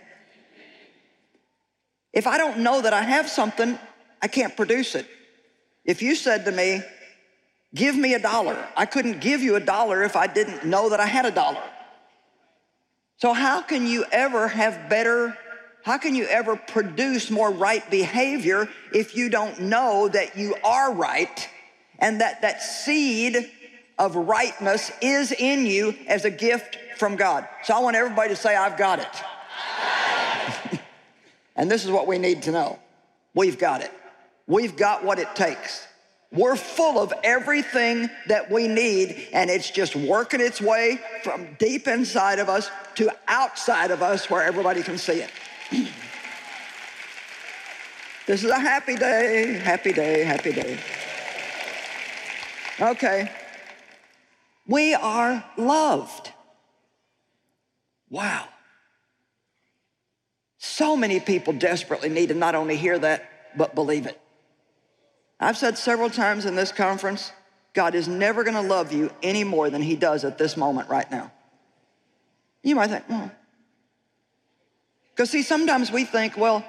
If 2.13 2.27
I 2.27 2.37
don't 2.37 2.59
know 2.59 2.81
that 2.81 2.93
I 2.93 3.01
have 3.01 3.29
something, 3.29 3.77
I 4.21 4.27
can't 4.27 4.55
produce 4.55 4.95
it. 4.95 5.07
If 5.85 6.01
you 6.01 6.15
said 6.15 6.45
to 6.45 6.51
me, 6.51 6.81
Give 7.75 7.95
me 7.95 8.15
a 8.15 8.19
dollar, 8.19 8.67
I 8.75 8.85
couldn't 8.85 9.21
give 9.21 9.41
you 9.41 9.55
a 9.55 9.59
dollar 9.59 10.03
if 10.03 10.15
I 10.15 10.25
didn't 10.25 10.65
know 10.65 10.89
that 10.89 10.99
I 10.99 11.05
had 11.05 11.25
a 11.25 11.31
dollar. 11.31 11.61
So, 13.17 13.33
how 13.33 13.61
can 13.61 13.85
you 13.85 14.05
ever 14.11 14.47
have 14.47 14.89
better? 14.89 15.37
How 15.83 15.97
can 15.97 16.15
you 16.15 16.25
ever 16.25 16.55
produce 16.55 17.29
more 17.29 17.51
right 17.51 17.87
behavior 17.91 18.67
if 18.93 19.15
you 19.15 19.29
don't 19.29 19.61
know 19.61 20.07
that 20.07 20.35
you 20.35 20.55
are 20.63 20.93
right 20.93 21.47
and 21.99 22.21
that 22.21 22.41
that 22.41 22.63
seed 22.63 23.51
of 23.97 24.15
rightness 24.15 24.91
is 25.01 25.31
in 25.31 25.65
you 25.65 25.95
as 26.07 26.25
a 26.25 26.31
gift 26.31 26.77
from 26.97 27.17
God? 27.17 27.47
So, 27.63 27.75
I 27.75 27.79
want 27.79 27.95
everybody 27.95 28.29
to 28.29 28.35
say, 28.35 28.55
I've 28.55 28.77
got 28.77 28.99
it. 28.99 29.23
And 31.55 31.69
this 31.69 31.85
is 31.85 31.91
what 31.91 32.07
we 32.07 32.17
need 32.17 32.43
to 32.43 32.51
know 32.51 32.79
we've 33.33 33.59
got 33.59 33.81
it, 33.81 33.91
we've 34.47 34.75
got 34.75 35.03
what 35.03 35.19
it 35.19 35.35
takes. 35.35 35.85
We're 36.31 36.55
full 36.55 36.99
of 36.99 37.11
everything 37.23 38.07
that 38.27 38.51
we 38.51 38.67
need, 38.67 39.29
and 39.33 39.49
it's 39.49 39.71
just 39.71 39.95
working 39.95 40.41
its 40.41 40.61
way 40.61 40.99
from 41.23 41.47
deep 41.57 41.87
inside 41.87 42.37
of 42.37 42.49
us 42.49 42.69
to 42.95 43.11
outside 43.27 43.89
of 43.89 44.03
us 44.03 44.29
where 44.29 44.43
everybody 44.43 44.83
can 44.83 44.99
see 44.99 45.23
it. 45.23 45.31
this 48.27 48.43
is 48.43 48.51
a 48.51 48.59
happy 48.59 48.95
day, 48.95 49.53
happy 49.53 49.91
day, 49.91 50.23
happy 50.23 50.53
day. 50.53 50.77
Okay. 52.79 53.31
We 54.67 54.93
are 54.93 55.43
loved. 55.57 56.31
Wow. 58.11 58.47
So 60.59 60.95
many 60.95 61.19
people 61.19 61.53
desperately 61.53 62.09
need 62.09 62.27
to 62.27 62.35
not 62.35 62.53
only 62.53 62.75
hear 62.75 62.99
that, 62.99 63.57
but 63.57 63.73
believe 63.73 64.05
it. 64.05 64.19
I've 65.39 65.57
said 65.57 65.77
several 65.77 66.09
times 66.09 66.45
in 66.45 66.55
this 66.55 66.71
conference, 66.71 67.31
God 67.73 67.95
is 67.95 68.07
never 68.07 68.43
going 68.43 68.55
to 68.55 68.61
love 68.61 68.91
you 68.91 69.09
any 69.23 69.45
more 69.45 69.69
than 69.69 69.81
he 69.81 69.95
does 69.95 70.25
at 70.25 70.37
this 70.37 70.57
moment 70.57 70.89
right 70.89 71.09
now. 71.09 71.31
You 72.61 72.75
might 72.75 72.89
think, 72.89 73.05
hmm. 73.05 73.13
well, 73.13 73.31
because 75.11 75.29
see, 75.29 75.43
sometimes 75.43 75.91
we 75.91 76.03
think, 76.03 76.37
well, 76.37 76.65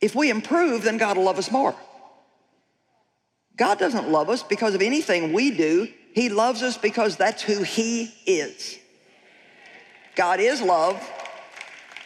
if 0.00 0.14
we 0.14 0.28
improve, 0.28 0.82
then 0.82 0.98
God 0.98 1.16
will 1.16 1.24
love 1.24 1.38
us 1.38 1.50
more. 1.50 1.74
God 3.56 3.78
doesn't 3.78 4.10
love 4.10 4.28
us 4.28 4.42
because 4.42 4.74
of 4.74 4.82
anything 4.82 5.32
we 5.32 5.50
do. 5.50 5.88
He 6.14 6.28
loves 6.28 6.62
us 6.62 6.76
because 6.76 7.16
that's 7.16 7.42
who 7.42 7.62
He 7.62 8.12
is. 8.26 8.78
God 10.16 10.40
is 10.40 10.60
love, 10.60 11.02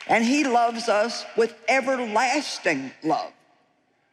and 0.09 0.25
He 0.25 0.45
loves 0.45 0.89
us 0.89 1.25
with 1.37 1.55
everlasting 1.69 2.91
love 3.03 3.33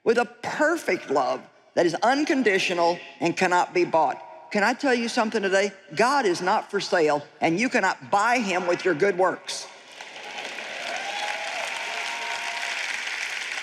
with 0.06 0.18
a 0.18 0.26
perfect 0.26 1.10
love 1.10 1.42
that 1.74 1.86
is 1.86 1.96
unconditional 1.96 2.98
and 3.20 3.36
cannot 3.36 3.74
be 3.74 3.84
bought. 3.84 4.22
Can 4.52 4.64
I 4.64 4.74
tell 4.74 4.94
you 4.94 5.10
something 5.10 5.42
today? 5.42 5.74
God 5.96 6.26
is 6.26 6.42
not 6.42 6.72
for 6.72 6.80
sale, 6.80 7.26
and 7.42 7.60
you 7.60 7.68
cannot 7.68 8.10
buy 8.10 8.38
him 8.38 8.68
with 8.68 8.86
your 8.86 8.94
good 8.94 9.18
works. 9.18 9.68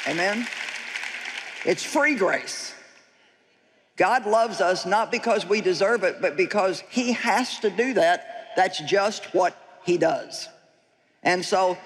Amen? 0.07 0.47
It's 1.65 1.85
free 1.85 2.17
grace. 2.17 2.75
God 3.97 4.27
loves 4.27 4.61
us 4.61 4.85
not 4.85 5.13
because 5.13 5.47
we 5.47 5.61
deserve 5.61 6.03
it, 6.03 6.21
but 6.21 6.37
because 6.37 6.83
he 6.91 7.13
has 7.13 7.61
to 7.61 7.71
do 7.71 7.95
that. 7.95 8.53
That's 8.57 8.81
just 8.81 9.33
what 9.33 9.57
he 9.85 9.97
does. 9.97 10.49
And 11.23 11.45
so, 11.45 11.79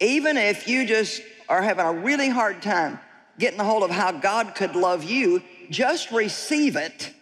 even 0.00 0.36
if 0.36 0.66
you 0.66 0.86
just 0.86 1.22
are 1.48 1.62
having 1.62 1.84
a 1.84 1.92
really 1.92 2.28
hard 2.28 2.62
time 2.62 2.98
getting 3.38 3.60
a 3.60 3.64
hold 3.64 3.82
of 3.82 3.90
how 3.90 4.12
God 4.12 4.54
could 4.54 4.76
love 4.76 5.04
you, 5.04 5.42
just 5.70 6.10
receive 6.10 6.76
it 6.76 7.12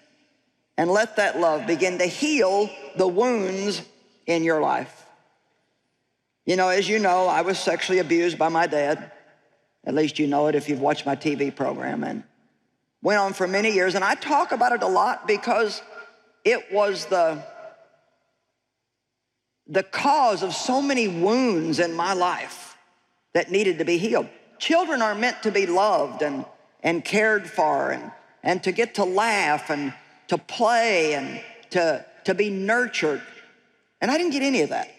and 0.76 0.90
let 0.90 1.16
that 1.16 1.38
love 1.38 1.66
begin 1.66 1.99
to 1.99 2.06
heal 2.06 2.70
the 2.97 3.06
wounds 3.06 3.82
in 4.26 4.44
your 4.44 4.61
life. 4.61 5.06
You 6.47 6.56
know, 6.56 6.68
as 6.68 6.88
you 6.88 6.99
know, 6.99 7.26
I 7.26 7.42
was 7.42 7.58
sexually 7.58 7.99
abused 7.99 8.38
by 8.38 8.49
my 8.49 8.66
dad. 8.66 9.12
At 9.85 9.94
least 9.94 10.18
you 10.18 10.26
know 10.26 10.47
it 10.47 10.54
if 10.54 10.68
you've 10.68 10.80
watched 10.80 11.06
my 11.06 11.16
TV 11.16 11.54
program. 11.54 12.04
And 12.04 12.25
went 13.02 13.18
on 13.18 13.32
for 13.32 13.47
many 13.47 13.73
years. 13.73 13.94
And 13.94 14.04
I 14.04 14.14
talk 14.14 14.52
about 14.52 14.73
it 14.73 14.82
a 14.82 14.88
lot 14.88 15.26
because 15.26 15.82
it 16.44 16.73
was 16.73 17.06
the, 17.06 17.42
the 19.66 19.82
cause 19.82 20.42
of 20.42 20.54
so 20.54 20.82
many 20.82 21.08
wounds 21.08 21.78
in 21.78 21.94
my 21.94 22.12
life 22.12 22.67
that 23.38 23.52
needed 23.52 23.78
to 23.78 23.85
be 23.85 23.99
healed. 23.99 24.28
Children 24.59 25.00
are 25.00 25.14
meant 25.14 25.45
to 25.45 25.52
be 25.52 25.64
loved 25.64 26.23
and, 26.23 26.45
and 26.83 27.04
cared 27.04 27.49
for 27.49 27.92
and, 27.92 28.11
and 28.42 28.64
to 28.64 28.73
get 28.73 28.97
to 28.97 29.04
laugh 29.04 29.71
and 29.71 29.95
to 30.26 30.37
play 30.37 31.14
and 31.14 31.40
to, 31.71 32.04
to 32.25 32.35
be 32.35 32.50
nurtured. 32.50 33.23
And 34.00 34.11
I 34.11 34.18
didn't 34.18 34.33
get 34.33 34.42
any 34.42 34.62
of 34.62 34.71
that. 34.71 34.92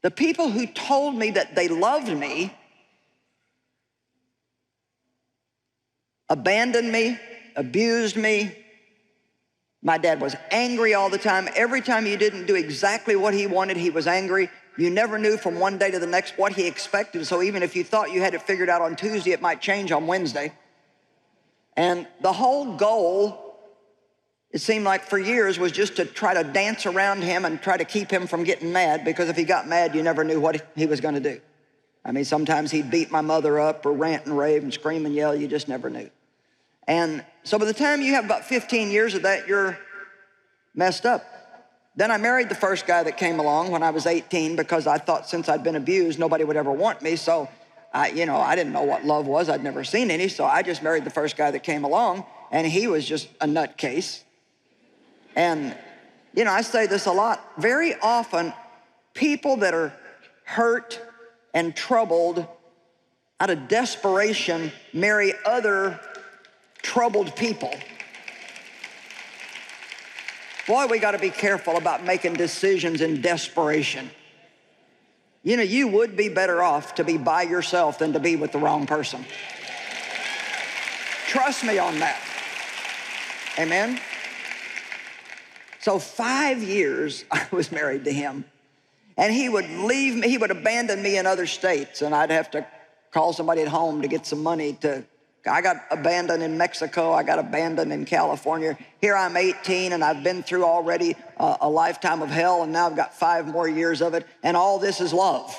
The 0.00 0.10
people 0.10 0.48
who 0.48 0.66
told 0.66 1.14
me 1.14 1.32
that 1.32 1.54
they 1.54 1.68
loved 1.68 2.08
me 2.08 2.54
abandoned 6.30 6.90
me, 6.90 7.18
abused 7.54 8.16
me. 8.16 8.56
My 9.82 9.98
dad 9.98 10.22
was 10.22 10.34
angry 10.50 10.94
all 10.94 11.10
the 11.10 11.18
time. 11.18 11.50
Every 11.54 11.82
time 11.82 12.06
you 12.06 12.16
didn't 12.16 12.46
do 12.46 12.54
exactly 12.54 13.14
what 13.14 13.34
he 13.34 13.46
wanted, 13.46 13.76
he 13.76 13.90
was 13.90 14.06
angry. 14.06 14.48
You 14.80 14.88
never 14.88 15.18
knew 15.18 15.36
from 15.36 15.60
one 15.60 15.76
day 15.76 15.90
to 15.90 15.98
the 15.98 16.06
next 16.06 16.38
what 16.38 16.54
he 16.54 16.66
expected. 16.66 17.26
So 17.26 17.42
even 17.42 17.62
if 17.62 17.76
you 17.76 17.84
thought 17.84 18.12
you 18.12 18.22
had 18.22 18.32
it 18.32 18.40
figured 18.40 18.70
out 18.70 18.80
on 18.80 18.96
Tuesday, 18.96 19.32
it 19.32 19.42
might 19.42 19.60
change 19.60 19.92
on 19.92 20.06
Wednesday. 20.06 20.54
And 21.76 22.06
the 22.22 22.32
whole 22.32 22.76
goal, 22.76 23.58
it 24.50 24.60
seemed 24.60 24.86
like 24.86 25.04
for 25.04 25.18
years, 25.18 25.58
was 25.58 25.70
just 25.70 25.96
to 25.96 26.06
try 26.06 26.32
to 26.32 26.44
dance 26.44 26.86
around 26.86 27.22
him 27.22 27.44
and 27.44 27.60
try 27.60 27.76
to 27.76 27.84
keep 27.84 28.10
him 28.10 28.26
from 28.26 28.42
getting 28.42 28.72
mad 28.72 29.04
because 29.04 29.28
if 29.28 29.36
he 29.36 29.44
got 29.44 29.68
mad, 29.68 29.94
you 29.94 30.02
never 30.02 30.24
knew 30.24 30.40
what 30.40 30.66
he 30.74 30.86
was 30.86 31.00
going 31.00 31.14
to 31.14 31.20
do. 31.20 31.40
I 32.02 32.12
mean, 32.12 32.24
sometimes 32.24 32.70
he'd 32.70 32.90
beat 32.90 33.10
my 33.10 33.20
mother 33.20 33.60
up 33.60 33.84
or 33.84 33.92
rant 33.92 34.24
and 34.24 34.36
rave 34.36 34.62
and 34.62 34.72
scream 34.72 35.04
and 35.04 35.14
yell. 35.14 35.36
You 35.36 35.46
just 35.46 35.68
never 35.68 35.90
knew. 35.90 36.08
And 36.88 37.22
so 37.44 37.58
by 37.58 37.66
the 37.66 37.74
time 37.74 38.00
you 38.00 38.14
have 38.14 38.24
about 38.24 38.46
15 38.46 38.90
years 38.90 39.14
of 39.14 39.22
that, 39.22 39.46
you're 39.46 39.78
messed 40.74 41.04
up. 41.04 41.39
Then 41.96 42.10
I 42.10 42.16
married 42.16 42.48
the 42.48 42.54
first 42.54 42.86
guy 42.86 43.02
that 43.02 43.16
came 43.16 43.40
along 43.40 43.70
when 43.70 43.82
I 43.82 43.90
was 43.90 44.06
18 44.06 44.56
because 44.56 44.86
I 44.86 44.98
thought 44.98 45.28
since 45.28 45.48
I'd 45.48 45.64
been 45.64 45.76
abused, 45.76 46.18
nobody 46.18 46.44
would 46.44 46.56
ever 46.56 46.70
want 46.70 47.02
me. 47.02 47.16
So, 47.16 47.48
I, 47.92 48.08
you 48.10 48.26
know, 48.26 48.36
I 48.36 48.54
didn't 48.54 48.72
know 48.72 48.84
what 48.84 49.04
love 49.04 49.26
was. 49.26 49.48
I'd 49.48 49.64
never 49.64 49.82
seen 49.82 50.10
any. 50.10 50.28
So 50.28 50.44
I 50.44 50.62
just 50.62 50.82
married 50.82 51.04
the 51.04 51.10
first 51.10 51.36
guy 51.36 51.50
that 51.50 51.62
came 51.64 51.84
along, 51.84 52.24
and 52.52 52.66
he 52.66 52.86
was 52.86 53.04
just 53.04 53.28
a 53.40 53.46
nutcase. 53.46 54.22
And, 55.34 55.76
you 56.34 56.44
know, 56.44 56.52
I 56.52 56.62
say 56.62 56.86
this 56.86 57.06
a 57.06 57.12
lot. 57.12 57.44
Very 57.58 57.94
often, 58.00 58.52
people 59.14 59.56
that 59.58 59.74
are 59.74 59.92
hurt 60.44 61.00
and 61.52 61.74
troubled 61.74 62.46
out 63.40 63.50
of 63.50 63.68
desperation 63.68 64.70
marry 64.92 65.32
other 65.44 65.98
troubled 66.82 67.34
people. 67.36 67.74
Boy, 70.70 70.86
we 70.86 71.00
got 71.00 71.10
to 71.10 71.18
be 71.18 71.30
careful 71.30 71.76
about 71.76 72.04
making 72.04 72.34
decisions 72.34 73.00
in 73.00 73.20
desperation. 73.20 74.08
You 75.42 75.56
know, 75.56 75.64
you 75.64 75.88
would 75.88 76.16
be 76.16 76.28
better 76.28 76.62
off 76.62 76.94
to 76.94 77.02
be 77.02 77.18
by 77.18 77.42
yourself 77.42 77.98
than 77.98 78.12
to 78.12 78.20
be 78.20 78.36
with 78.36 78.52
the 78.52 78.60
wrong 78.60 78.86
person. 78.86 79.24
Trust 81.26 81.64
me 81.64 81.78
on 81.78 81.98
that. 81.98 82.22
Amen? 83.58 83.98
So, 85.80 85.98
five 85.98 86.62
years 86.62 87.24
I 87.32 87.48
was 87.50 87.72
married 87.72 88.04
to 88.04 88.12
him. 88.12 88.44
And 89.16 89.34
he 89.34 89.48
would 89.48 89.68
leave 89.68 90.14
me, 90.14 90.28
he 90.28 90.38
would 90.38 90.52
abandon 90.52 91.02
me 91.02 91.18
in 91.18 91.26
other 91.26 91.48
states, 91.48 92.00
and 92.00 92.14
I'd 92.14 92.30
have 92.30 92.48
to 92.52 92.64
call 93.10 93.32
somebody 93.32 93.62
at 93.62 93.66
home 93.68 94.02
to 94.02 94.08
get 94.08 94.24
some 94.24 94.44
money 94.44 94.74
to. 94.82 95.02
I 95.46 95.62
got 95.62 95.84
abandoned 95.90 96.42
in 96.42 96.58
Mexico. 96.58 97.12
I 97.12 97.22
got 97.22 97.38
abandoned 97.38 97.92
in 97.92 98.04
California. 98.04 98.76
Here 99.00 99.16
I'm 99.16 99.36
18 99.36 99.92
and 99.92 100.04
I've 100.04 100.22
been 100.22 100.42
through 100.42 100.64
already 100.64 101.16
a, 101.38 101.56
a 101.62 101.70
lifetime 101.70 102.20
of 102.20 102.28
hell, 102.28 102.62
and 102.62 102.72
now 102.72 102.86
I've 102.86 102.96
got 102.96 103.14
five 103.14 103.46
more 103.46 103.68
years 103.68 104.02
of 104.02 104.14
it, 104.14 104.26
and 104.42 104.56
all 104.56 104.78
this 104.78 105.00
is 105.00 105.12
love. 105.12 105.54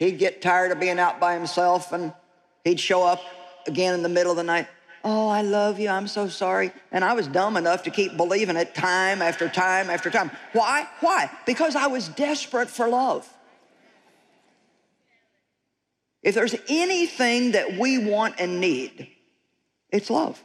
He'd 0.00 0.18
get 0.18 0.40
tired 0.40 0.72
of 0.72 0.80
being 0.80 0.98
out 0.98 1.20
by 1.20 1.34
himself 1.34 1.92
and 1.92 2.14
he'd 2.64 2.80
show 2.80 3.04
up 3.04 3.20
again 3.66 3.92
in 3.92 4.02
the 4.02 4.08
middle 4.08 4.32
of 4.32 4.38
the 4.38 4.42
night. 4.42 4.66
Oh, 5.02 5.28
I 5.28 5.42
love 5.42 5.80
you. 5.80 5.88
I'm 5.88 6.08
so 6.08 6.28
sorry. 6.28 6.72
And 6.92 7.04
I 7.04 7.14
was 7.14 7.26
dumb 7.26 7.56
enough 7.56 7.84
to 7.84 7.90
keep 7.90 8.16
believing 8.16 8.56
it 8.56 8.74
time 8.74 9.22
after 9.22 9.48
time 9.48 9.88
after 9.88 10.10
time. 10.10 10.30
Why? 10.52 10.86
Why? 11.00 11.30
Because 11.46 11.74
I 11.74 11.86
was 11.86 12.08
desperate 12.08 12.68
for 12.68 12.88
love. 12.88 13.28
If 16.22 16.34
there's 16.34 16.54
anything 16.68 17.52
that 17.52 17.78
we 17.78 17.96
want 17.98 18.34
and 18.38 18.60
need, 18.60 19.08
it's 19.90 20.10
love. 20.10 20.42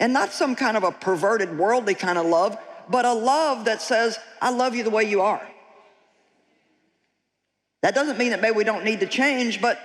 And 0.00 0.12
not 0.12 0.32
some 0.32 0.56
kind 0.56 0.76
of 0.76 0.82
a 0.82 0.90
perverted, 0.90 1.56
worldly 1.56 1.94
kind 1.94 2.18
of 2.18 2.26
love, 2.26 2.58
but 2.88 3.04
a 3.04 3.12
love 3.12 3.66
that 3.66 3.80
says, 3.80 4.18
I 4.40 4.50
love 4.50 4.74
you 4.74 4.82
the 4.82 4.90
way 4.90 5.04
you 5.04 5.20
are. 5.20 5.46
That 7.82 7.94
doesn't 7.94 8.18
mean 8.18 8.30
that 8.30 8.40
maybe 8.40 8.56
we 8.56 8.64
don't 8.64 8.84
need 8.84 9.00
to 9.00 9.06
change, 9.06 9.60
but 9.60 9.78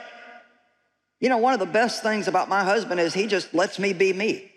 you 1.19 1.29
know, 1.29 1.37
one 1.37 1.53
of 1.53 1.59
the 1.59 1.65
best 1.65 2.03
things 2.03 2.27
about 2.27 2.49
my 2.49 2.63
husband 2.63 2.99
is 2.99 3.13
he 3.13 3.27
just 3.27 3.53
lets 3.53 3.79
me 3.79 3.93
be 3.93 4.13
me. 4.13 4.51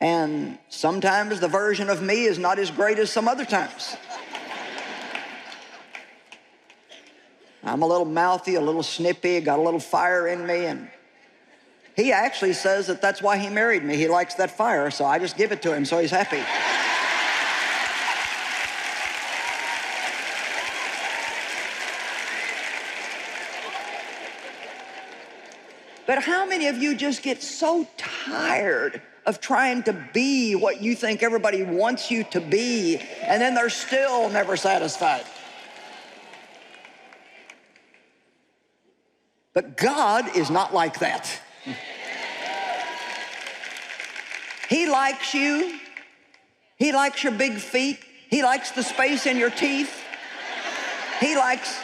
And 0.00 0.58
sometimes 0.68 1.38
the 1.38 1.46
version 1.46 1.88
of 1.88 2.02
me 2.02 2.24
is 2.24 2.38
not 2.38 2.58
as 2.58 2.70
great 2.70 2.98
as 2.98 3.10
some 3.10 3.28
other 3.28 3.44
times. 3.44 3.96
I'm 7.62 7.82
a 7.82 7.86
little 7.86 8.04
mouthy, 8.04 8.56
a 8.56 8.60
little 8.60 8.82
snippy, 8.82 9.40
got 9.40 9.60
a 9.60 9.62
little 9.62 9.78
fire 9.78 10.26
in 10.26 10.44
me, 10.44 10.64
and 10.66 10.90
he 11.94 12.10
actually 12.10 12.54
says 12.54 12.88
that 12.88 13.00
that's 13.00 13.22
why 13.22 13.36
he 13.38 13.48
married 13.48 13.84
me. 13.84 13.96
He 13.96 14.08
likes 14.08 14.34
that 14.34 14.56
fire, 14.56 14.90
so 14.90 15.04
I 15.04 15.20
just 15.20 15.36
give 15.36 15.52
it 15.52 15.62
to 15.62 15.72
him 15.72 15.84
so 15.84 15.98
he's 16.00 16.10
happy. 16.10 16.42
But 26.06 26.22
how 26.22 26.46
many 26.46 26.66
of 26.66 26.78
you 26.78 26.96
just 26.96 27.22
get 27.22 27.42
so 27.42 27.86
tired 27.96 29.00
of 29.24 29.40
trying 29.40 29.84
to 29.84 29.92
be 30.12 30.54
what 30.56 30.82
you 30.82 30.96
think 30.96 31.22
everybody 31.22 31.62
wants 31.62 32.10
you 32.10 32.24
to 32.24 32.40
be, 32.40 32.98
and 33.22 33.40
then 33.40 33.54
they're 33.54 33.70
still 33.70 34.28
never 34.30 34.56
satisfied? 34.56 35.24
But 39.54 39.76
God 39.76 40.36
is 40.36 40.50
not 40.50 40.74
like 40.74 40.98
that. 41.00 41.40
He 44.68 44.88
likes 44.88 45.34
you. 45.34 45.78
He 46.76 46.92
likes 46.92 47.22
your 47.22 47.32
big 47.32 47.58
feet. 47.58 48.00
He 48.28 48.42
likes 48.42 48.70
the 48.70 48.82
space 48.82 49.26
in 49.26 49.36
your 49.36 49.50
teeth. 49.50 50.02
He 51.20 51.36
likes 51.36 51.78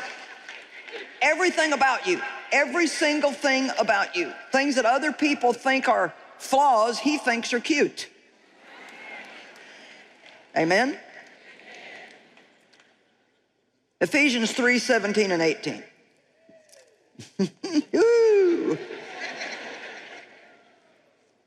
everything 1.20 1.72
about 1.72 2.06
you 2.06 2.20
every 2.52 2.86
single 2.86 3.32
thing 3.32 3.70
about 3.78 4.16
you. 4.16 4.32
Things 4.52 4.76
that 4.76 4.84
other 4.84 5.12
people 5.12 5.52
think 5.52 5.88
are 5.88 6.14
flaws, 6.38 6.98
he 6.98 7.18
thinks 7.18 7.52
are 7.52 7.60
cute. 7.60 8.08
Amen? 10.56 10.98
Ephesians 14.00 14.52
3 14.52 14.78
17 14.78 15.32
and 15.32 15.42
18. 15.42 15.82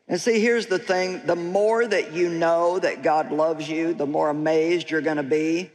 and 0.07 0.19
see, 0.19 0.41
here's 0.41 0.67
the 0.67 0.79
thing 0.79 1.25
the 1.25 1.35
more 1.35 1.87
that 1.87 2.11
you 2.11 2.29
know 2.29 2.77
that 2.79 3.03
God 3.03 3.31
loves 3.31 3.69
you, 3.69 3.93
the 3.93 4.05
more 4.05 4.29
amazed 4.29 4.91
you're 4.91 5.01
going 5.01 5.17
to 5.17 5.23
be. 5.23 5.71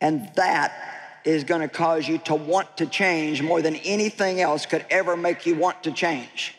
And 0.00 0.30
that 0.34 0.93
is 1.24 1.44
going 1.44 1.60
to 1.60 1.68
cause 1.68 2.06
you 2.06 2.18
to 2.18 2.34
want 2.34 2.76
to 2.76 2.86
change 2.86 3.42
more 3.42 3.62
than 3.62 3.76
anything 3.76 4.40
else 4.40 4.66
could 4.66 4.84
ever 4.90 5.16
make 5.16 5.46
you 5.46 5.54
want 5.54 5.82
to 5.84 5.92
change. 5.92 6.54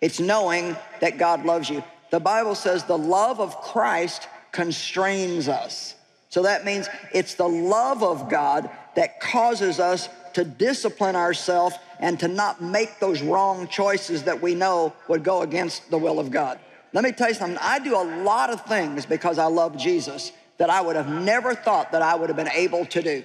It's 0.00 0.20
knowing 0.20 0.76
that 1.00 1.18
God 1.18 1.44
loves 1.44 1.70
you. 1.70 1.82
The 2.10 2.20
Bible 2.20 2.54
says 2.54 2.84
the 2.84 2.98
love 2.98 3.40
of 3.40 3.56
Christ 3.60 4.28
constrains 4.52 5.48
us. 5.48 5.94
So 6.28 6.42
that 6.42 6.64
means 6.64 6.88
it's 7.12 7.34
the 7.34 7.48
love 7.48 8.02
of 8.02 8.28
God 8.28 8.68
that 8.94 9.20
causes 9.20 9.80
us 9.80 10.08
to 10.34 10.44
discipline 10.44 11.16
ourselves 11.16 11.76
and 11.98 12.20
to 12.20 12.28
not 12.28 12.62
make 12.62 12.98
those 13.00 13.22
wrong 13.22 13.68
choices 13.68 14.24
that 14.24 14.42
we 14.42 14.54
know 14.54 14.92
would 15.08 15.24
go 15.24 15.42
against 15.42 15.90
the 15.90 15.98
will 15.98 16.18
of 16.18 16.30
God. 16.30 16.58
Let 16.92 17.04
me 17.04 17.12
tell 17.12 17.28
you 17.28 17.34
something. 17.34 17.58
I 17.60 17.78
do 17.78 17.94
a 17.94 18.22
lot 18.22 18.50
of 18.50 18.62
things 18.66 19.06
because 19.06 19.38
I 19.38 19.46
love 19.46 19.76
Jesus 19.76 20.32
that 20.58 20.70
I 20.70 20.80
would 20.80 20.96
have 20.96 21.08
never 21.08 21.54
thought 21.54 21.92
that 21.92 22.02
I 22.02 22.14
would 22.14 22.28
have 22.28 22.36
been 22.36 22.48
able 22.48 22.86
to 22.86 23.02
do. 23.02 23.24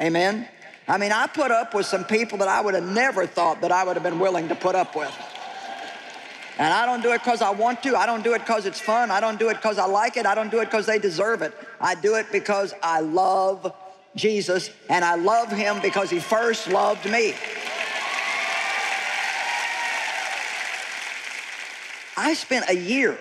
Amen? 0.00 0.48
I 0.86 0.96
mean, 0.96 1.12
I 1.12 1.26
put 1.26 1.50
up 1.50 1.74
with 1.74 1.86
some 1.86 2.04
people 2.04 2.38
that 2.38 2.48
I 2.48 2.60
would 2.60 2.74
have 2.74 2.88
never 2.88 3.26
thought 3.26 3.60
that 3.60 3.72
I 3.72 3.84
would 3.84 3.96
have 3.96 4.02
been 4.02 4.18
willing 4.18 4.48
to 4.48 4.54
put 4.54 4.74
up 4.74 4.96
with. 4.96 5.12
And 6.58 6.72
I 6.72 6.86
don't 6.86 7.02
do 7.02 7.12
it 7.12 7.22
because 7.22 7.42
I 7.42 7.50
want 7.50 7.82
to. 7.84 7.96
I 7.96 8.06
don't 8.06 8.24
do 8.24 8.34
it 8.34 8.40
because 8.40 8.66
it's 8.66 8.80
fun. 8.80 9.10
I 9.10 9.20
don't 9.20 9.38
do 9.38 9.48
it 9.48 9.54
because 9.54 9.78
I 9.78 9.86
like 9.86 10.16
it. 10.16 10.26
I 10.26 10.34
don't 10.34 10.50
do 10.50 10.60
it 10.60 10.64
because 10.64 10.86
they 10.86 10.98
deserve 10.98 11.42
it. 11.42 11.52
I 11.80 11.94
do 11.94 12.16
it 12.16 12.26
because 12.32 12.74
I 12.82 13.00
love 13.00 13.72
Jesus 14.16 14.70
and 14.88 15.04
I 15.04 15.14
love 15.14 15.52
him 15.52 15.80
because 15.80 16.10
he 16.10 16.18
first 16.18 16.68
loved 16.68 17.04
me. 17.08 17.34
I 22.16 22.34
spent 22.34 22.68
a 22.68 22.74
year, 22.74 23.16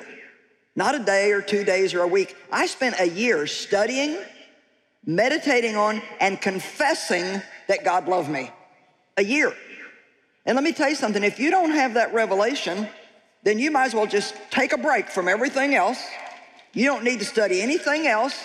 not 0.75 0.95
a 0.95 0.99
day 0.99 1.31
or 1.31 1.41
two 1.41 1.63
days 1.63 1.93
or 1.93 2.01
a 2.01 2.07
week, 2.07 2.35
I 2.51 2.65
spent 2.65 2.99
a 2.99 3.07
year 3.07 3.45
studying 3.45 4.17
meditating 5.07 5.75
on 5.75 6.01
and 6.19 6.39
confessing 6.39 7.41
that 7.67 7.83
God 7.83 8.07
loved 8.07 8.29
me. 8.29 8.51
A 9.17 9.23
year. 9.23 9.51
And 10.45 10.55
let 10.55 10.63
me 10.63 10.73
tell 10.73 10.89
you 10.89 10.95
something 10.95 11.23
if 11.23 11.39
you 11.39 11.49
don't 11.49 11.71
have 11.71 11.95
that 11.95 12.13
revelation, 12.13 12.87
then 13.43 13.57
you 13.57 13.71
might 13.71 13.85
as 13.85 13.95
well 13.95 14.05
just 14.05 14.35
take 14.51 14.73
a 14.73 14.77
break 14.77 15.09
from 15.09 15.27
everything 15.27 15.73
else. 15.73 15.99
You 16.73 16.85
don't 16.85 17.03
need 17.03 17.19
to 17.19 17.25
study 17.25 17.61
anything 17.61 18.05
else. 18.05 18.39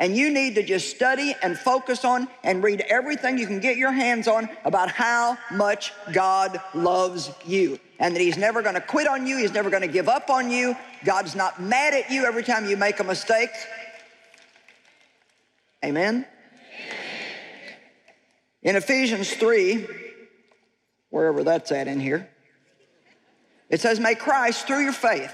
And 0.00 0.16
you 0.16 0.30
need 0.30 0.54
to 0.54 0.62
just 0.62 0.90
study 0.90 1.34
and 1.42 1.58
focus 1.58 2.04
on 2.04 2.28
and 2.44 2.62
read 2.62 2.80
everything 2.82 3.36
you 3.36 3.46
can 3.48 3.58
get 3.58 3.76
your 3.76 3.90
hands 3.90 4.28
on 4.28 4.48
about 4.64 4.90
how 4.90 5.36
much 5.52 5.92
God 6.12 6.60
loves 6.72 7.32
you. 7.44 7.80
And 7.98 8.14
that 8.14 8.20
He's 8.20 8.38
never 8.38 8.62
gonna 8.62 8.80
quit 8.80 9.08
on 9.08 9.26
you, 9.26 9.36
He's 9.38 9.52
never 9.52 9.70
gonna 9.70 9.88
give 9.88 10.08
up 10.08 10.30
on 10.30 10.50
you. 10.50 10.76
God's 11.04 11.34
not 11.34 11.60
mad 11.60 11.94
at 11.94 12.10
you 12.10 12.24
every 12.24 12.44
time 12.44 12.68
you 12.68 12.76
make 12.76 13.00
a 13.00 13.04
mistake. 13.04 13.50
Amen? 15.84 16.26
In 18.62 18.76
Ephesians 18.76 19.32
3, 19.32 19.86
wherever 21.10 21.44
that's 21.44 21.70
at 21.72 21.88
in 21.88 22.00
here, 22.00 22.28
it 23.70 23.80
says, 23.80 24.00
May 24.00 24.14
Christ, 24.14 24.66
through 24.66 24.82
your 24.82 24.92
faith. 24.92 25.32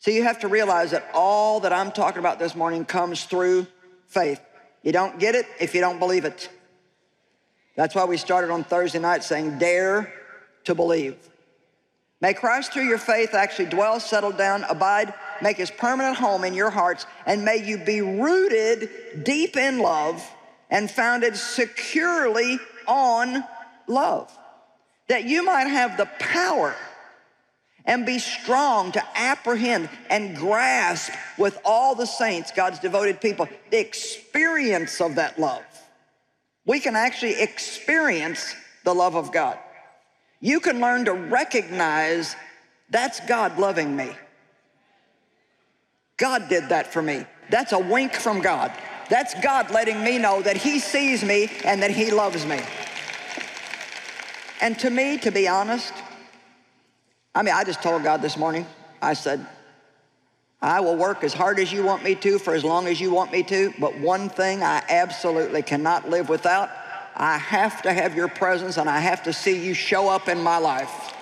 So 0.00 0.10
you 0.10 0.24
have 0.24 0.40
to 0.40 0.48
realize 0.48 0.90
that 0.90 1.08
all 1.14 1.60
that 1.60 1.72
I'm 1.72 1.92
talking 1.92 2.18
about 2.18 2.38
this 2.38 2.54
morning 2.56 2.84
comes 2.84 3.24
through 3.24 3.66
faith. 4.08 4.40
You 4.82 4.92
don't 4.92 5.18
get 5.18 5.34
it 5.34 5.46
if 5.60 5.74
you 5.74 5.80
don't 5.80 6.00
believe 6.00 6.24
it. 6.24 6.48
That's 7.76 7.94
why 7.94 8.04
we 8.04 8.16
started 8.16 8.50
on 8.50 8.64
Thursday 8.64 8.98
night 8.98 9.24
saying, 9.24 9.58
Dare 9.58 10.12
to 10.64 10.74
believe. 10.74 11.16
May 12.20 12.34
Christ, 12.34 12.72
through 12.72 12.86
your 12.86 12.98
faith, 12.98 13.34
actually 13.34 13.66
dwell, 13.66 13.98
settle 13.98 14.32
down, 14.32 14.64
abide, 14.64 15.14
make 15.42 15.56
his 15.56 15.70
permanent 15.70 16.16
home 16.16 16.44
in 16.44 16.54
your 16.54 16.70
hearts, 16.70 17.06
and 17.26 17.44
may 17.44 17.56
you 17.56 17.78
be 17.78 18.00
rooted 18.00 19.24
deep 19.24 19.56
in 19.56 19.78
love 19.78 20.26
and 20.70 20.90
founded 20.90 21.36
securely 21.36 22.58
on 22.86 23.44
love. 23.86 24.36
That 25.08 25.24
you 25.24 25.44
might 25.44 25.66
have 25.66 25.96
the 25.96 26.08
power 26.18 26.74
and 27.84 28.06
be 28.06 28.18
strong 28.18 28.92
to 28.92 29.02
apprehend 29.14 29.88
and 30.08 30.36
grasp 30.36 31.12
with 31.36 31.58
all 31.64 31.94
the 31.94 32.06
saints, 32.06 32.52
God's 32.52 32.78
devoted 32.78 33.20
people, 33.20 33.48
the 33.70 33.80
experience 33.80 35.00
of 35.00 35.16
that 35.16 35.38
love. 35.38 35.64
We 36.64 36.78
can 36.78 36.94
actually 36.94 37.40
experience 37.40 38.54
the 38.84 38.94
love 38.94 39.16
of 39.16 39.32
God. 39.32 39.58
You 40.40 40.60
can 40.60 40.80
learn 40.80 41.04
to 41.06 41.12
recognize 41.12 42.36
that's 42.90 43.20
God 43.20 43.58
loving 43.58 43.96
me. 43.96 44.10
God 46.22 46.48
did 46.48 46.68
that 46.68 46.92
for 46.92 47.02
me. 47.02 47.26
That's 47.50 47.72
a 47.72 47.80
wink 47.80 48.14
from 48.14 48.42
God. 48.42 48.70
That's 49.10 49.34
God 49.42 49.72
letting 49.72 50.04
me 50.04 50.18
know 50.18 50.40
that 50.40 50.56
He 50.56 50.78
sees 50.78 51.24
me 51.24 51.50
and 51.64 51.82
that 51.82 51.90
He 51.90 52.12
loves 52.12 52.46
me. 52.46 52.60
And 54.60 54.78
to 54.78 54.88
me, 54.88 55.18
to 55.18 55.32
be 55.32 55.48
honest, 55.48 55.92
I 57.34 57.42
mean, 57.42 57.52
I 57.52 57.64
just 57.64 57.82
told 57.82 58.04
God 58.04 58.22
this 58.22 58.36
morning, 58.36 58.68
I 59.02 59.14
said, 59.14 59.44
I 60.60 60.78
will 60.78 60.94
work 60.94 61.24
as 61.24 61.34
hard 61.34 61.58
as 61.58 61.72
you 61.72 61.82
want 61.82 62.04
me 62.04 62.14
to 62.14 62.38
for 62.38 62.54
as 62.54 62.62
long 62.62 62.86
as 62.86 63.00
you 63.00 63.10
want 63.10 63.32
me 63.32 63.42
to, 63.42 63.74
but 63.80 63.98
one 63.98 64.28
thing 64.28 64.62
I 64.62 64.80
absolutely 64.88 65.62
cannot 65.62 66.08
live 66.08 66.28
without 66.28 66.70
I 67.16 67.36
have 67.36 67.82
to 67.82 67.92
have 67.92 68.14
your 68.14 68.28
presence 68.28 68.76
and 68.76 68.88
I 68.88 69.00
have 69.00 69.24
to 69.24 69.32
see 69.32 69.58
you 69.66 69.74
show 69.74 70.08
up 70.08 70.28
in 70.28 70.40
my 70.40 70.58
life. 70.58 71.12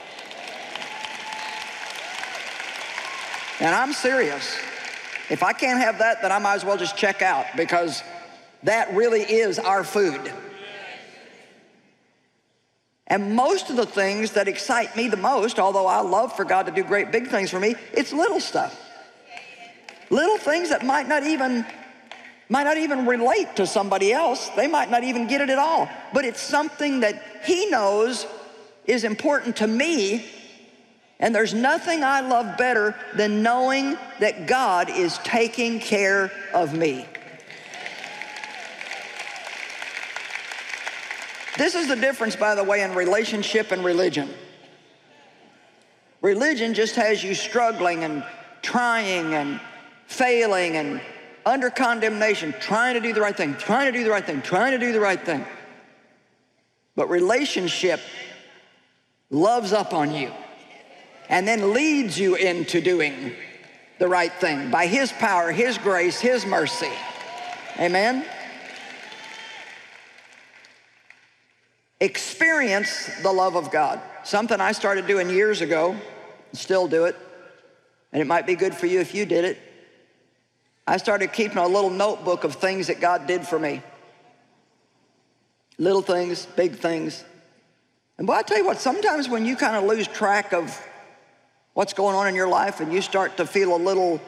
And 3.60 3.74
I'm 3.74 3.94
serious. 3.94 4.58
If 5.30 5.42
I 5.44 5.52
can't 5.52 5.80
have 5.80 5.98
that, 5.98 6.22
then 6.22 6.32
I 6.32 6.38
might 6.38 6.56
as 6.56 6.64
well 6.64 6.76
just 6.76 6.96
check 6.96 7.22
out 7.22 7.46
because 7.56 8.02
that 8.64 8.92
really 8.94 9.20
is 9.20 9.58
our 9.58 9.84
food. 9.84 10.32
And 13.06 13.34
most 13.34 13.70
of 13.70 13.76
the 13.76 13.86
things 13.86 14.32
that 14.32 14.48
excite 14.48 14.96
me 14.96 15.08
the 15.08 15.16
most, 15.16 15.58
although 15.58 15.86
I 15.86 16.00
love 16.00 16.34
for 16.36 16.44
God 16.44 16.66
to 16.66 16.72
do 16.72 16.84
great 16.84 17.10
big 17.10 17.28
things 17.28 17.50
for 17.50 17.58
me, 17.58 17.74
it's 17.92 18.12
little 18.12 18.40
stuff. 18.40 18.78
Little 20.10 20.38
things 20.38 20.70
that 20.70 20.84
might 20.84 21.08
not 21.08 21.24
even 21.24 21.64
might 22.48 22.64
not 22.64 22.78
even 22.78 23.06
relate 23.06 23.54
to 23.56 23.66
somebody 23.66 24.12
else. 24.12 24.48
They 24.50 24.66
might 24.66 24.90
not 24.90 25.04
even 25.04 25.28
get 25.28 25.40
it 25.40 25.50
at 25.50 25.58
all. 25.58 25.88
But 26.12 26.24
it's 26.24 26.40
something 26.40 27.00
that 27.00 27.22
he 27.44 27.70
knows 27.70 28.26
is 28.86 29.04
important 29.04 29.56
to 29.56 29.68
me. 29.68 30.26
And 31.20 31.34
there's 31.34 31.52
nothing 31.52 32.02
I 32.02 32.20
love 32.20 32.56
better 32.56 32.96
than 33.14 33.42
knowing 33.42 33.98
that 34.20 34.46
God 34.46 34.88
is 34.88 35.18
taking 35.18 35.78
care 35.78 36.32
of 36.54 36.72
me. 36.72 37.06
This 41.58 41.74
is 41.74 41.88
the 41.88 41.96
difference, 41.96 42.36
by 42.36 42.54
the 42.54 42.64
way, 42.64 42.82
in 42.82 42.94
relationship 42.94 43.70
and 43.70 43.84
religion. 43.84 44.30
Religion 46.22 46.72
just 46.72 46.96
has 46.96 47.22
you 47.22 47.34
struggling 47.34 48.02
and 48.02 48.24
trying 48.62 49.34
and 49.34 49.60
failing 50.06 50.76
and 50.76 51.02
under 51.44 51.68
condemnation, 51.68 52.54
trying 52.60 52.94
to 52.94 53.00
do 53.00 53.12
the 53.12 53.20
right 53.20 53.36
thing, 53.36 53.54
trying 53.56 53.92
to 53.92 53.98
do 53.98 54.04
the 54.04 54.10
right 54.10 54.24
thing, 54.24 54.40
trying 54.40 54.72
to 54.72 54.78
do 54.78 54.92
the 54.92 55.00
right 55.00 55.22
thing. 55.22 55.44
But 56.96 57.10
relationship 57.10 58.00
loves 59.28 59.74
up 59.74 59.92
on 59.92 60.14
you 60.14 60.32
and 61.30 61.48
then 61.48 61.72
leads 61.72 62.18
you 62.18 62.34
into 62.34 62.82
doing 62.82 63.32
the 63.98 64.08
right 64.08 64.32
thing 64.34 64.70
by 64.70 64.86
His 64.86 65.10
power, 65.12 65.50
His 65.50 65.78
grace, 65.78 66.20
His 66.20 66.44
mercy. 66.44 66.92
Amen? 67.78 68.26
experience 72.00 73.10
the 73.22 73.30
love 73.30 73.56
of 73.56 73.70
God. 73.70 74.00
Something 74.24 74.60
I 74.60 74.72
started 74.72 75.06
doing 75.06 75.28
years 75.28 75.60
ago, 75.60 75.96
still 76.52 76.88
do 76.88 77.04
it, 77.04 77.16
and 78.12 78.20
it 78.20 78.26
might 78.26 78.46
be 78.46 78.56
good 78.56 78.74
for 78.74 78.86
you 78.86 79.00
if 79.00 79.14
you 79.14 79.26
did 79.26 79.44
it. 79.44 79.58
I 80.86 80.96
started 80.96 81.32
keeping 81.32 81.58
a 81.58 81.68
little 81.68 81.90
notebook 81.90 82.42
of 82.42 82.54
things 82.54 82.88
that 82.88 83.00
God 83.00 83.26
did 83.26 83.46
for 83.46 83.58
me. 83.58 83.82
Little 85.78 86.02
things, 86.02 86.46
big 86.56 86.76
things. 86.76 87.22
And 88.18 88.26
boy, 88.26 88.34
I 88.34 88.42
tell 88.42 88.58
you 88.58 88.66
what, 88.66 88.78
sometimes 88.80 89.28
when 89.28 89.44
you 89.44 89.54
kind 89.56 89.76
of 89.76 89.84
lose 89.84 90.08
track 90.08 90.52
of 90.52 90.78
what's 91.80 91.94
going 91.94 92.14
on 92.14 92.28
in 92.28 92.34
your 92.34 92.46
life 92.46 92.80
and 92.80 92.92
you 92.92 93.00
start 93.00 93.38
to 93.38 93.46
feel 93.46 93.74
a 93.74 93.80
little 93.80 94.20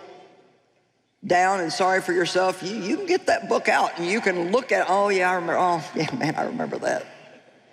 down 1.27 1.61
and 1.61 1.71
sorry 1.71 2.01
for 2.01 2.15
yourself, 2.15 2.63
you, 2.63 2.75
you 2.77 2.97
can 2.97 3.05
get 3.05 3.27
that 3.27 3.47
book 3.47 3.69
out 3.69 3.99
and 3.99 4.07
you 4.07 4.23
can 4.23 4.51
look 4.51 4.73
at, 4.73 4.87
oh 4.89 5.11
yeah, 5.11 5.31
I 5.31 5.35
remember, 5.35 5.59
oh 5.59 5.85
yeah, 5.95 6.15
man, 6.15 6.35
I 6.35 6.45
remember 6.45 6.79
that. 6.79 7.05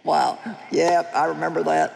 Wow. 0.03 0.37
Yeah, 0.69 1.09
I 1.15 1.27
remember 1.27 1.63
that. 1.63 1.95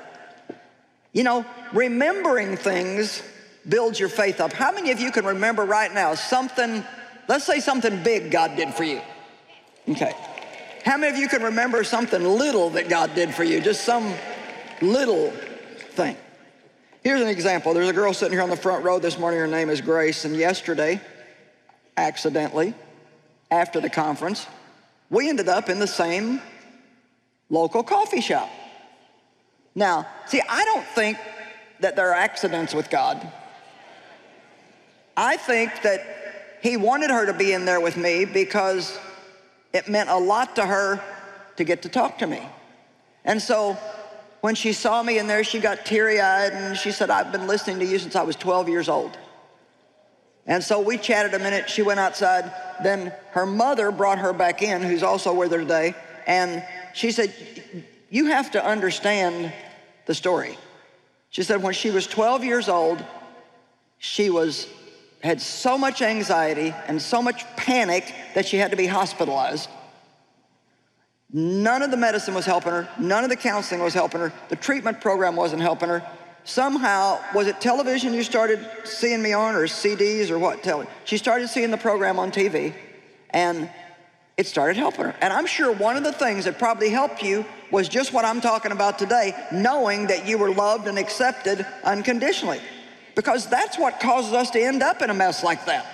You 1.12 1.26
know, 1.26 1.46
remembering 1.74 2.56
things 2.56 3.22
builds 3.67 4.00
your 4.00 4.08
faith 4.08 4.39
up. 4.39 4.54
How 4.54 4.72
many 4.72 4.91
of 4.91 5.02
you 5.02 5.12
can 5.12 5.26
remember 5.26 5.65
right 5.65 5.93
now 5.93 6.15
something, 6.15 6.86
let's 7.28 7.43
say 7.43 7.60
something 7.60 8.02
big 8.02 8.32
God 8.32 8.56
did 8.56 8.74
for 8.74 8.86
you? 8.86 9.02
Okay. 9.89 10.15
How 10.86 10.96
many 10.96 11.12
of 11.12 11.19
you 11.19 11.28
can 11.28 11.43
remember 11.43 11.84
something 11.84 12.24
little 12.24 12.69
that 12.69 12.88
God 12.88 13.13
did 13.13 13.36
for 13.36 13.43
you? 13.43 13.60
Just 13.60 13.84
some 13.84 14.13
little 14.82 15.32
thing. 15.96 16.15
Here's 17.04 17.20
an 17.20 17.28
example. 17.28 17.74
There's 17.74 17.89
a 17.89 17.94
girl 17.94 18.13
sitting 18.13 18.32
here 18.32 18.42
on 18.42 18.50
the 18.50 18.56
front 18.56 18.86
row 18.86 18.98
this 18.98 19.20
morning. 19.20 19.38
Her 19.42 19.48
name 19.48 19.70
is 19.70 19.82
Grace. 19.82 20.24
And 20.24 20.38
yesterday, 20.38 21.02
accidentally, 21.98 22.74
after 23.52 23.82
the 23.82 23.89
conference, 23.89 24.48
we 25.10 25.28
ended 25.28 25.50
up 25.50 25.68
in 25.68 25.80
the 25.80 25.88
same 25.88 26.42
local 27.50 27.84
coffee 27.84 28.22
shop. 28.22 28.50
Now, 29.76 30.08
see, 30.28 30.42
I 30.48 30.63
don't 30.63 30.86
think 30.86 31.18
that 31.82 31.98
there 31.98 32.10
are 32.10 32.16
accidents 32.16 32.74
with 32.74 32.89
God. 32.89 33.30
I 35.18 35.36
think 35.36 35.82
that 35.82 36.60
He 36.62 36.78
wanted 36.78 37.10
her 37.10 37.26
to 37.26 37.34
be 37.34 37.52
in 37.52 37.66
there 37.66 37.82
with 37.82 37.98
me 37.98 38.24
because 38.24 38.98
it 39.74 39.89
meant 39.89 40.10
a 40.10 40.18
lot 40.18 40.56
to 40.56 40.66
her 40.66 41.04
to 41.58 41.63
get 41.66 41.82
to 41.82 41.89
talk 41.89 42.20
to 42.20 42.28
me. 42.28 42.48
And 43.26 43.42
so 43.42 43.78
when 44.44 44.56
she 44.56 44.74
saw 44.74 45.02
me 45.02 45.20
in 45.20 45.28
there, 45.28 45.42
she 45.42 45.58
got 45.58 45.86
teary 45.86 46.20
eyed 46.20 46.52
and 46.52 46.76
she 46.76 46.92
said, 46.92 47.10
I've 47.10 47.32
been 47.32 47.48
listening 47.48 47.80
to 47.80 47.86
you 47.86 47.98
since 47.98 48.14
I 48.14 48.24
was 48.24 48.36
12 48.36 48.68
years 48.68 48.90
old. 48.90 49.18
And 50.46 50.62
so 50.62 50.82
we 50.82 50.98
chatted 50.98 51.34
a 51.34 51.40
minute. 51.40 51.70
She 51.70 51.82
went 51.82 52.02
outside. 52.02 52.52
Then 52.84 53.14
her 53.32 53.46
mother 53.46 53.90
brought 53.90 54.20
her 54.20 54.34
back 54.34 54.62
in, 54.62 54.82
who's 54.82 55.02
also 55.02 55.34
with 55.34 55.54
her 55.54 55.60
today. 55.60 55.96
And 56.28 56.62
she 56.94 57.12
said, 57.12 57.34
You 58.10 58.26
have 58.26 58.52
to 58.52 58.66
understand 58.66 59.54
the 60.08 60.14
story. 60.14 60.58
She 61.30 61.44
said, 61.44 61.64
When 61.64 61.74
she 61.74 61.90
was 61.90 62.06
12 62.06 62.44
years 62.44 62.68
old, 62.68 63.02
she 63.98 64.30
was 64.30 64.68
had 65.24 65.40
so 65.40 65.78
much 65.78 66.02
anxiety 66.02 66.76
and 66.90 67.02
so 67.02 67.22
much 67.22 67.46
panic 67.56 68.14
that 68.36 68.46
she 68.46 68.58
had 68.58 68.72
to 68.72 68.78
be 68.78 68.88
hospitalized. 68.88 69.70
None 71.36 71.82
of 71.82 71.89
the 71.89 71.98
medicine 71.98 72.36
was 72.36 72.46
helping 72.46 72.72
her. 72.72 72.88
None 73.00 73.24
of 73.24 73.32
the 73.32 73.36
counseling 73.36 73.82
was 73.82 73.96
helping 73.96 74.22
her. 74.22 74.32
The 74.50 74.56
treatment 74.56 75.02
program 75.02 75.36
wasn't 75.36 75.63
helping 75.63 75.89
her. 75.89 76.08
Somehow, 76.43 77.19
was 77.34 77.48
it 77.48 77.60
television 77.60 78.13
you 78.13 78.22
started 78.22 78.60
seeing 78.84 79.22
me 79.22 79.34
on, 79.34 79.56
or 79.56 79.65
CDs, 79.65 80.30
or 80.30 80.38
what? 80.38 80.67
She 81.06 81.17
started 81.17 81.48
seeing 81.48 81.72
the 81.72 81.78
program 81.78 82.19
on 82.19 82.32
TV, 82.32 82.76
and 83.32 83.69
it 84.38 84.46
started 84.46 84.78
helping 84.78 85.06
her. 85.06 85.15
And 85.22 85.34
I'm 85.34 85.46
sure 85.46 85.72
one 85.72 85.96
of 85.96 86.04
the 86.04 86.12
things 86.12 86.46
that 86.46 86.60
probably 86.60 86.89
helped 86.89 87.24
you 87.24 87.46
was 87.72 87.88
just 87.88 88.13
what 88.13 88.26
I'm 88.26 88.41
talking 88.41 88.72
about 88.72 89.00
today, 89.00 89.34
knowing 89.52 90.08
that 90.08 90.28
you 90.28 90.38
were 90.38 90.52
loved 90.52 90.88
and 90.88 91.00
accepted 91.00 91.65
unconditionally. 91.84 92.60
Because 93.15 93.48
that's 93.48 93.80
what 93.80 94.00
causes 94.00 94.34
us 94.34 94.50
to 94.52 94.62
end 94.62 94.84
up 94.84 95.02
in 95.02 95.10
a 95.10 95.13
mess 95.13 95.43
like 95.43 95.65
that. 95.65 95.86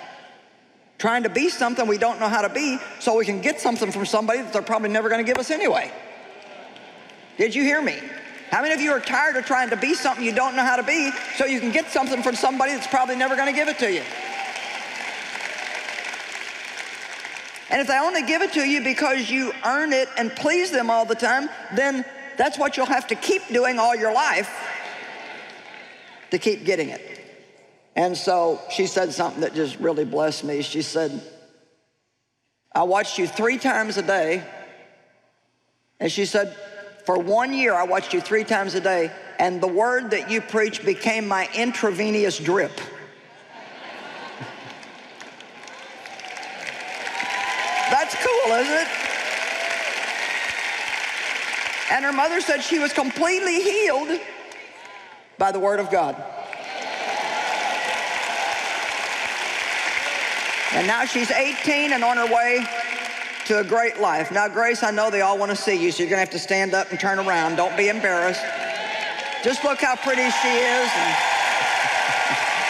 Trying 1.00 1.22
to 1.22 1.30
be 1.30 1.48
something 1.48 1.86
we 1.88 1.96
don't 1.96 2.20
know 2.20 2.28
how 2.28 2.42
to 2.42 2.50
be 2.50 2.76
so 2.98 3.16
we 3.16 3.24
can 3.24 3.40
get 3.40 3.58
something 3.58 3.90
from 3.90 4.04
somebody 4.04 4.42
that 4.42 4.52
they're 4.52 4.60
probably 4.60 4.90
never 4.90 5.08
going 5.08 5.24
to 5.24 5.26
give 5.26 5.38
us 5.38 5.50
anyway. 5.50 5.90
Did 7.38 7.54
you 7.54 7.62
hear 7.62 7.80
me? 7.80 7.98
How 8.50 8.60
many 8.60 8.74
of 8.74 8.82
you 8.82 8.92
are 8.92 9.00
tired 9.00 9.36
of 9.36 9.46
trying 9.46 9.70
to 9.70 9.76
be 9.76 9.94
something 9.94 10.22
you 10.22 10.34
don't 10.34 10.56
know 10.56 10.62
how 10.62 10.76
to 10.76 10.82
be 10.82 11.10
so 11.36 11.46
you 11.46 11.58
can 11.58 11.70
get 11.70 11.88
something 11.88 12.22
from 12.22 12.34
somebody 12.34 12.74
that's 12.74 12.86
probably 12.86 13.16
never 13.16 13.34
going 13.34 13.46
to 13.46 13.54
give 13.54 13.68
it 13.68 13.78
to 13.78 13.90
you? 13.90 14.02
And 17.70 17.80
if 17.80 17.86
they 17.86 17.98
only 17.98 18.22
give 18.22 18.42
it 18.42 18.52
to 18.52 18.68
you 18.68 18.84
because 18.84 19.30
you 19.30 19.52
earn 19.64 19.94
it 19.94 20.10
and 20.18 20.30
please 20.32 20.70
them 20.70 20.90
all 20.90 21.06
the 21.06 21.14
time, 21.14 21.48
then 21.74 22.04
that's 22.36 22.58
what 22.58 22.76
you'll 22.76 22.84
have 22.84 23.06
to 23.06 23.14
keep 23.14 23.46
doing 23.48 23.78
all 23.78 23.96
your 23.96 24.12
life 24.12 24.52
to 26.30 26.38
keep 26.38 26.66
getting 26.66 26.90
it. 26.90 27.09
And 28.00 28.16
so 28.16 28.58
she 28.70 28.86
said 28.86 29.12
something 29.12 29.42
that 29.42 29.52
just 29.52 29.78
really 29.78 30.06
blessed 30.06 30.42
me. 30.42 30.62
She 30.62 30.80
said, 30.80 31.20
I 32.74 32.84
watched 32.84 33.18
you 33.18 33.26
three 33.26 33.58
times 33.58 33.98
a 33.98 34.02
day. 34.02 34.42
And 36.00 36.10
she 36.10 36.24
said, 36.24 36.56
For 37.04 37.18
one 37.18 37.52
year, 37.52 37.74
I 37.74 37.82
watched 37.82 38.14
you 38.14 38.22
three 38.22 38.44
times 38.44 38.74
a 38.74 38.80
day, 38.80 39.12
and 39.38 39.60
the 39.60 39.68
word 39.68 40.12
that 40.12 40.30
you 40.30 40.40
preached 40.40 40.82
became 40.82 41.28
my 41.28 41.46
intravenous 41.54 42.38
drip. 42.38 42.72
That's 47.90 48.14
cool, 48.14 48.54
isn't 48.54 48.72
it? 48.72 48.88
And 51.92 52.02
her 52.06 52.14
mother 52.14 52.40
said 52.40 52.62
she 52.62 52.78
was 52.78 52.94
completely 52.94 53.60
healed 53.60 54.18
by 55.36 55.52
the 55.52 55.60
Word 55.60 55.80
of 55.80 55.90
God. 55.90 56.39
And 60.72 60.86
now 60.86 61.04
she's 61.04 61.30
18 61.30 61.92
and 61.92 62.04
on 62.04 62.16
her 62.16 62.32
way 62.32 62.64
to 63.46 63.58
a 63.58 63.64
great 63.64 63.98
life. 63.98 64.30
Now, 64.30 64.46
Grace, 64.46 64.84
I 64.84 64.92
know 64.92 65.10
they 65.10 65.22
all 65.22 65.36
want 65.36 65.50
to 65.50 65.56
see 65.56 65.74
you, 65.74 65.90
so 65.90 66.02
you're 66.02 66.10
going 66.10 66.18
to 66.18 66.20
have 66.20 66.30
to 66.30 66.38
stand 66.38 66.72
up 66.74 66.90
and 66.90 67.00
turn 67.00 67.18
around. 67.18 67.56
Don't 67.56 67.76
be 67.76 67.88
embarrassed. 67.88 68.44
Just 69.42 69.64
look 69.64 69.80
how 69.80 69.96
pretty 69.96 70.22
she 70.22 70.48
is. 70.48 70.90
And... 70.94 71.16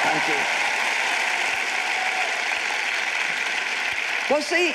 Thank 0.04 0.28
you. 0.28 0.34
Well, 4.30 4.42
see, 4.42 4.74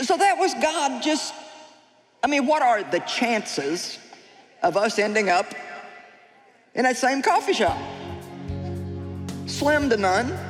so 0.00 0.16
that 0.16 0.36
was 0.38 0.54
God 0.54 1.02
just, 1.02 1.32
I 2.24 2.26
mean, 2.26 2.46
what 2.46 2.62
are 2.62 2.82
the 2.82 3.00
chances 3.00 3.98
of 4.62 4.76
us 4.76 4.98
ending 4.98 5.28
up 5.28 5.54
in 6.74 6.82
that 6.82 6.96
same 6.96 7.22
coffee 7.22 7.52
shop? 7.52 7.78
Slim 9.46 9.90
to 9.90 9.96
none. 9.96 10.49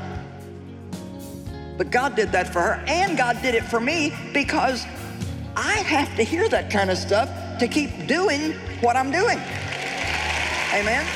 But 1.80 1.90
God 1.90 2.14
did 2.14 2.30
that 2.32 2.52
for 2.52 2.60
her, 2.60 2.84
and 2.86 3.16
God 3.16 3.40
did 3.40 3.54
it 3.54 3.64
for 3.64 3.80
me 3.80 4.12
because 4.34 4.84
I 5.56 5.78
have 5.78 6.14
to 6.16 6.22
hear 6.22 6.46
that 6.50 6.70
kind 6.70 6.90
of 6.90 6.98
stuff 6.98 7.30
to 7.58 7.66
keep 7.66 8.06
doing 8.06 8.52
what 8.82 8.96
I'm 8.96 9.10
doing. 9.10 9.38
Amen. 10.74 11.06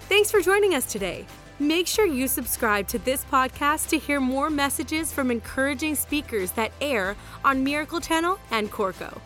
Thanks 0.00 0.30
for 0.30 0.42
joining 0.42 0.74
us 0.74 0.84
today. 0.84 1.24
Make 1.58 1.86
sure 1.86 2.04
you 2.04 2.28
subscribe 2.28 2.88
to 2.88 2.98
this 2.98 3.24
podcast 3.32 3.88
to 3.88 3.98
hear 3.98 4.20
more 4.20 4.50
messages 4.50 5.10
from 5.14 5.30
encouraging 5.30 5.94
speakers 5.94 6.50
that 6.50 6.72
air 6.82 7.16
on 7.42 7.64
Miracle 7.64 8.02
Channel 8.02 8.38
and 8.50 8.70
Corco. 8.70 9.18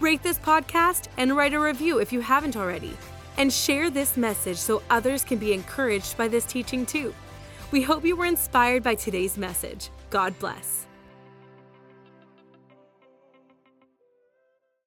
Rate 0.00 0.22
this 0.22 0.38
podcast 0.38 1.06
and 1.16 1.34
write 1.34 1.54
a 1.54 1.58
review 1.58 1.98
if 1.98 2.12
you 2.12 2.20
haven't 2.20 2.58
already 2.58 2.94
and 3.36 3.52
share 3.52 3.90
this 3.90 4.16
message 4.16 4.56
so 4.56 4.82
others 4.90 5.24
can 5.24 5.38
be 5.38 5.52
encouraged 5.52 6.16
by 6.16 6.28
this 6.28 6.44
teaching 6.44 6.86
too. 6.86 7.14
We 7.70 7.82
hope 7.82 8.04
you 8.04 8.16
were 8.16 8.26
inspired 8.26 8.82
by 8.82 8.94
today's 8.94 9.36
message. 9.36 9.90
God 10.10 10.38
bless. 10.38 10.85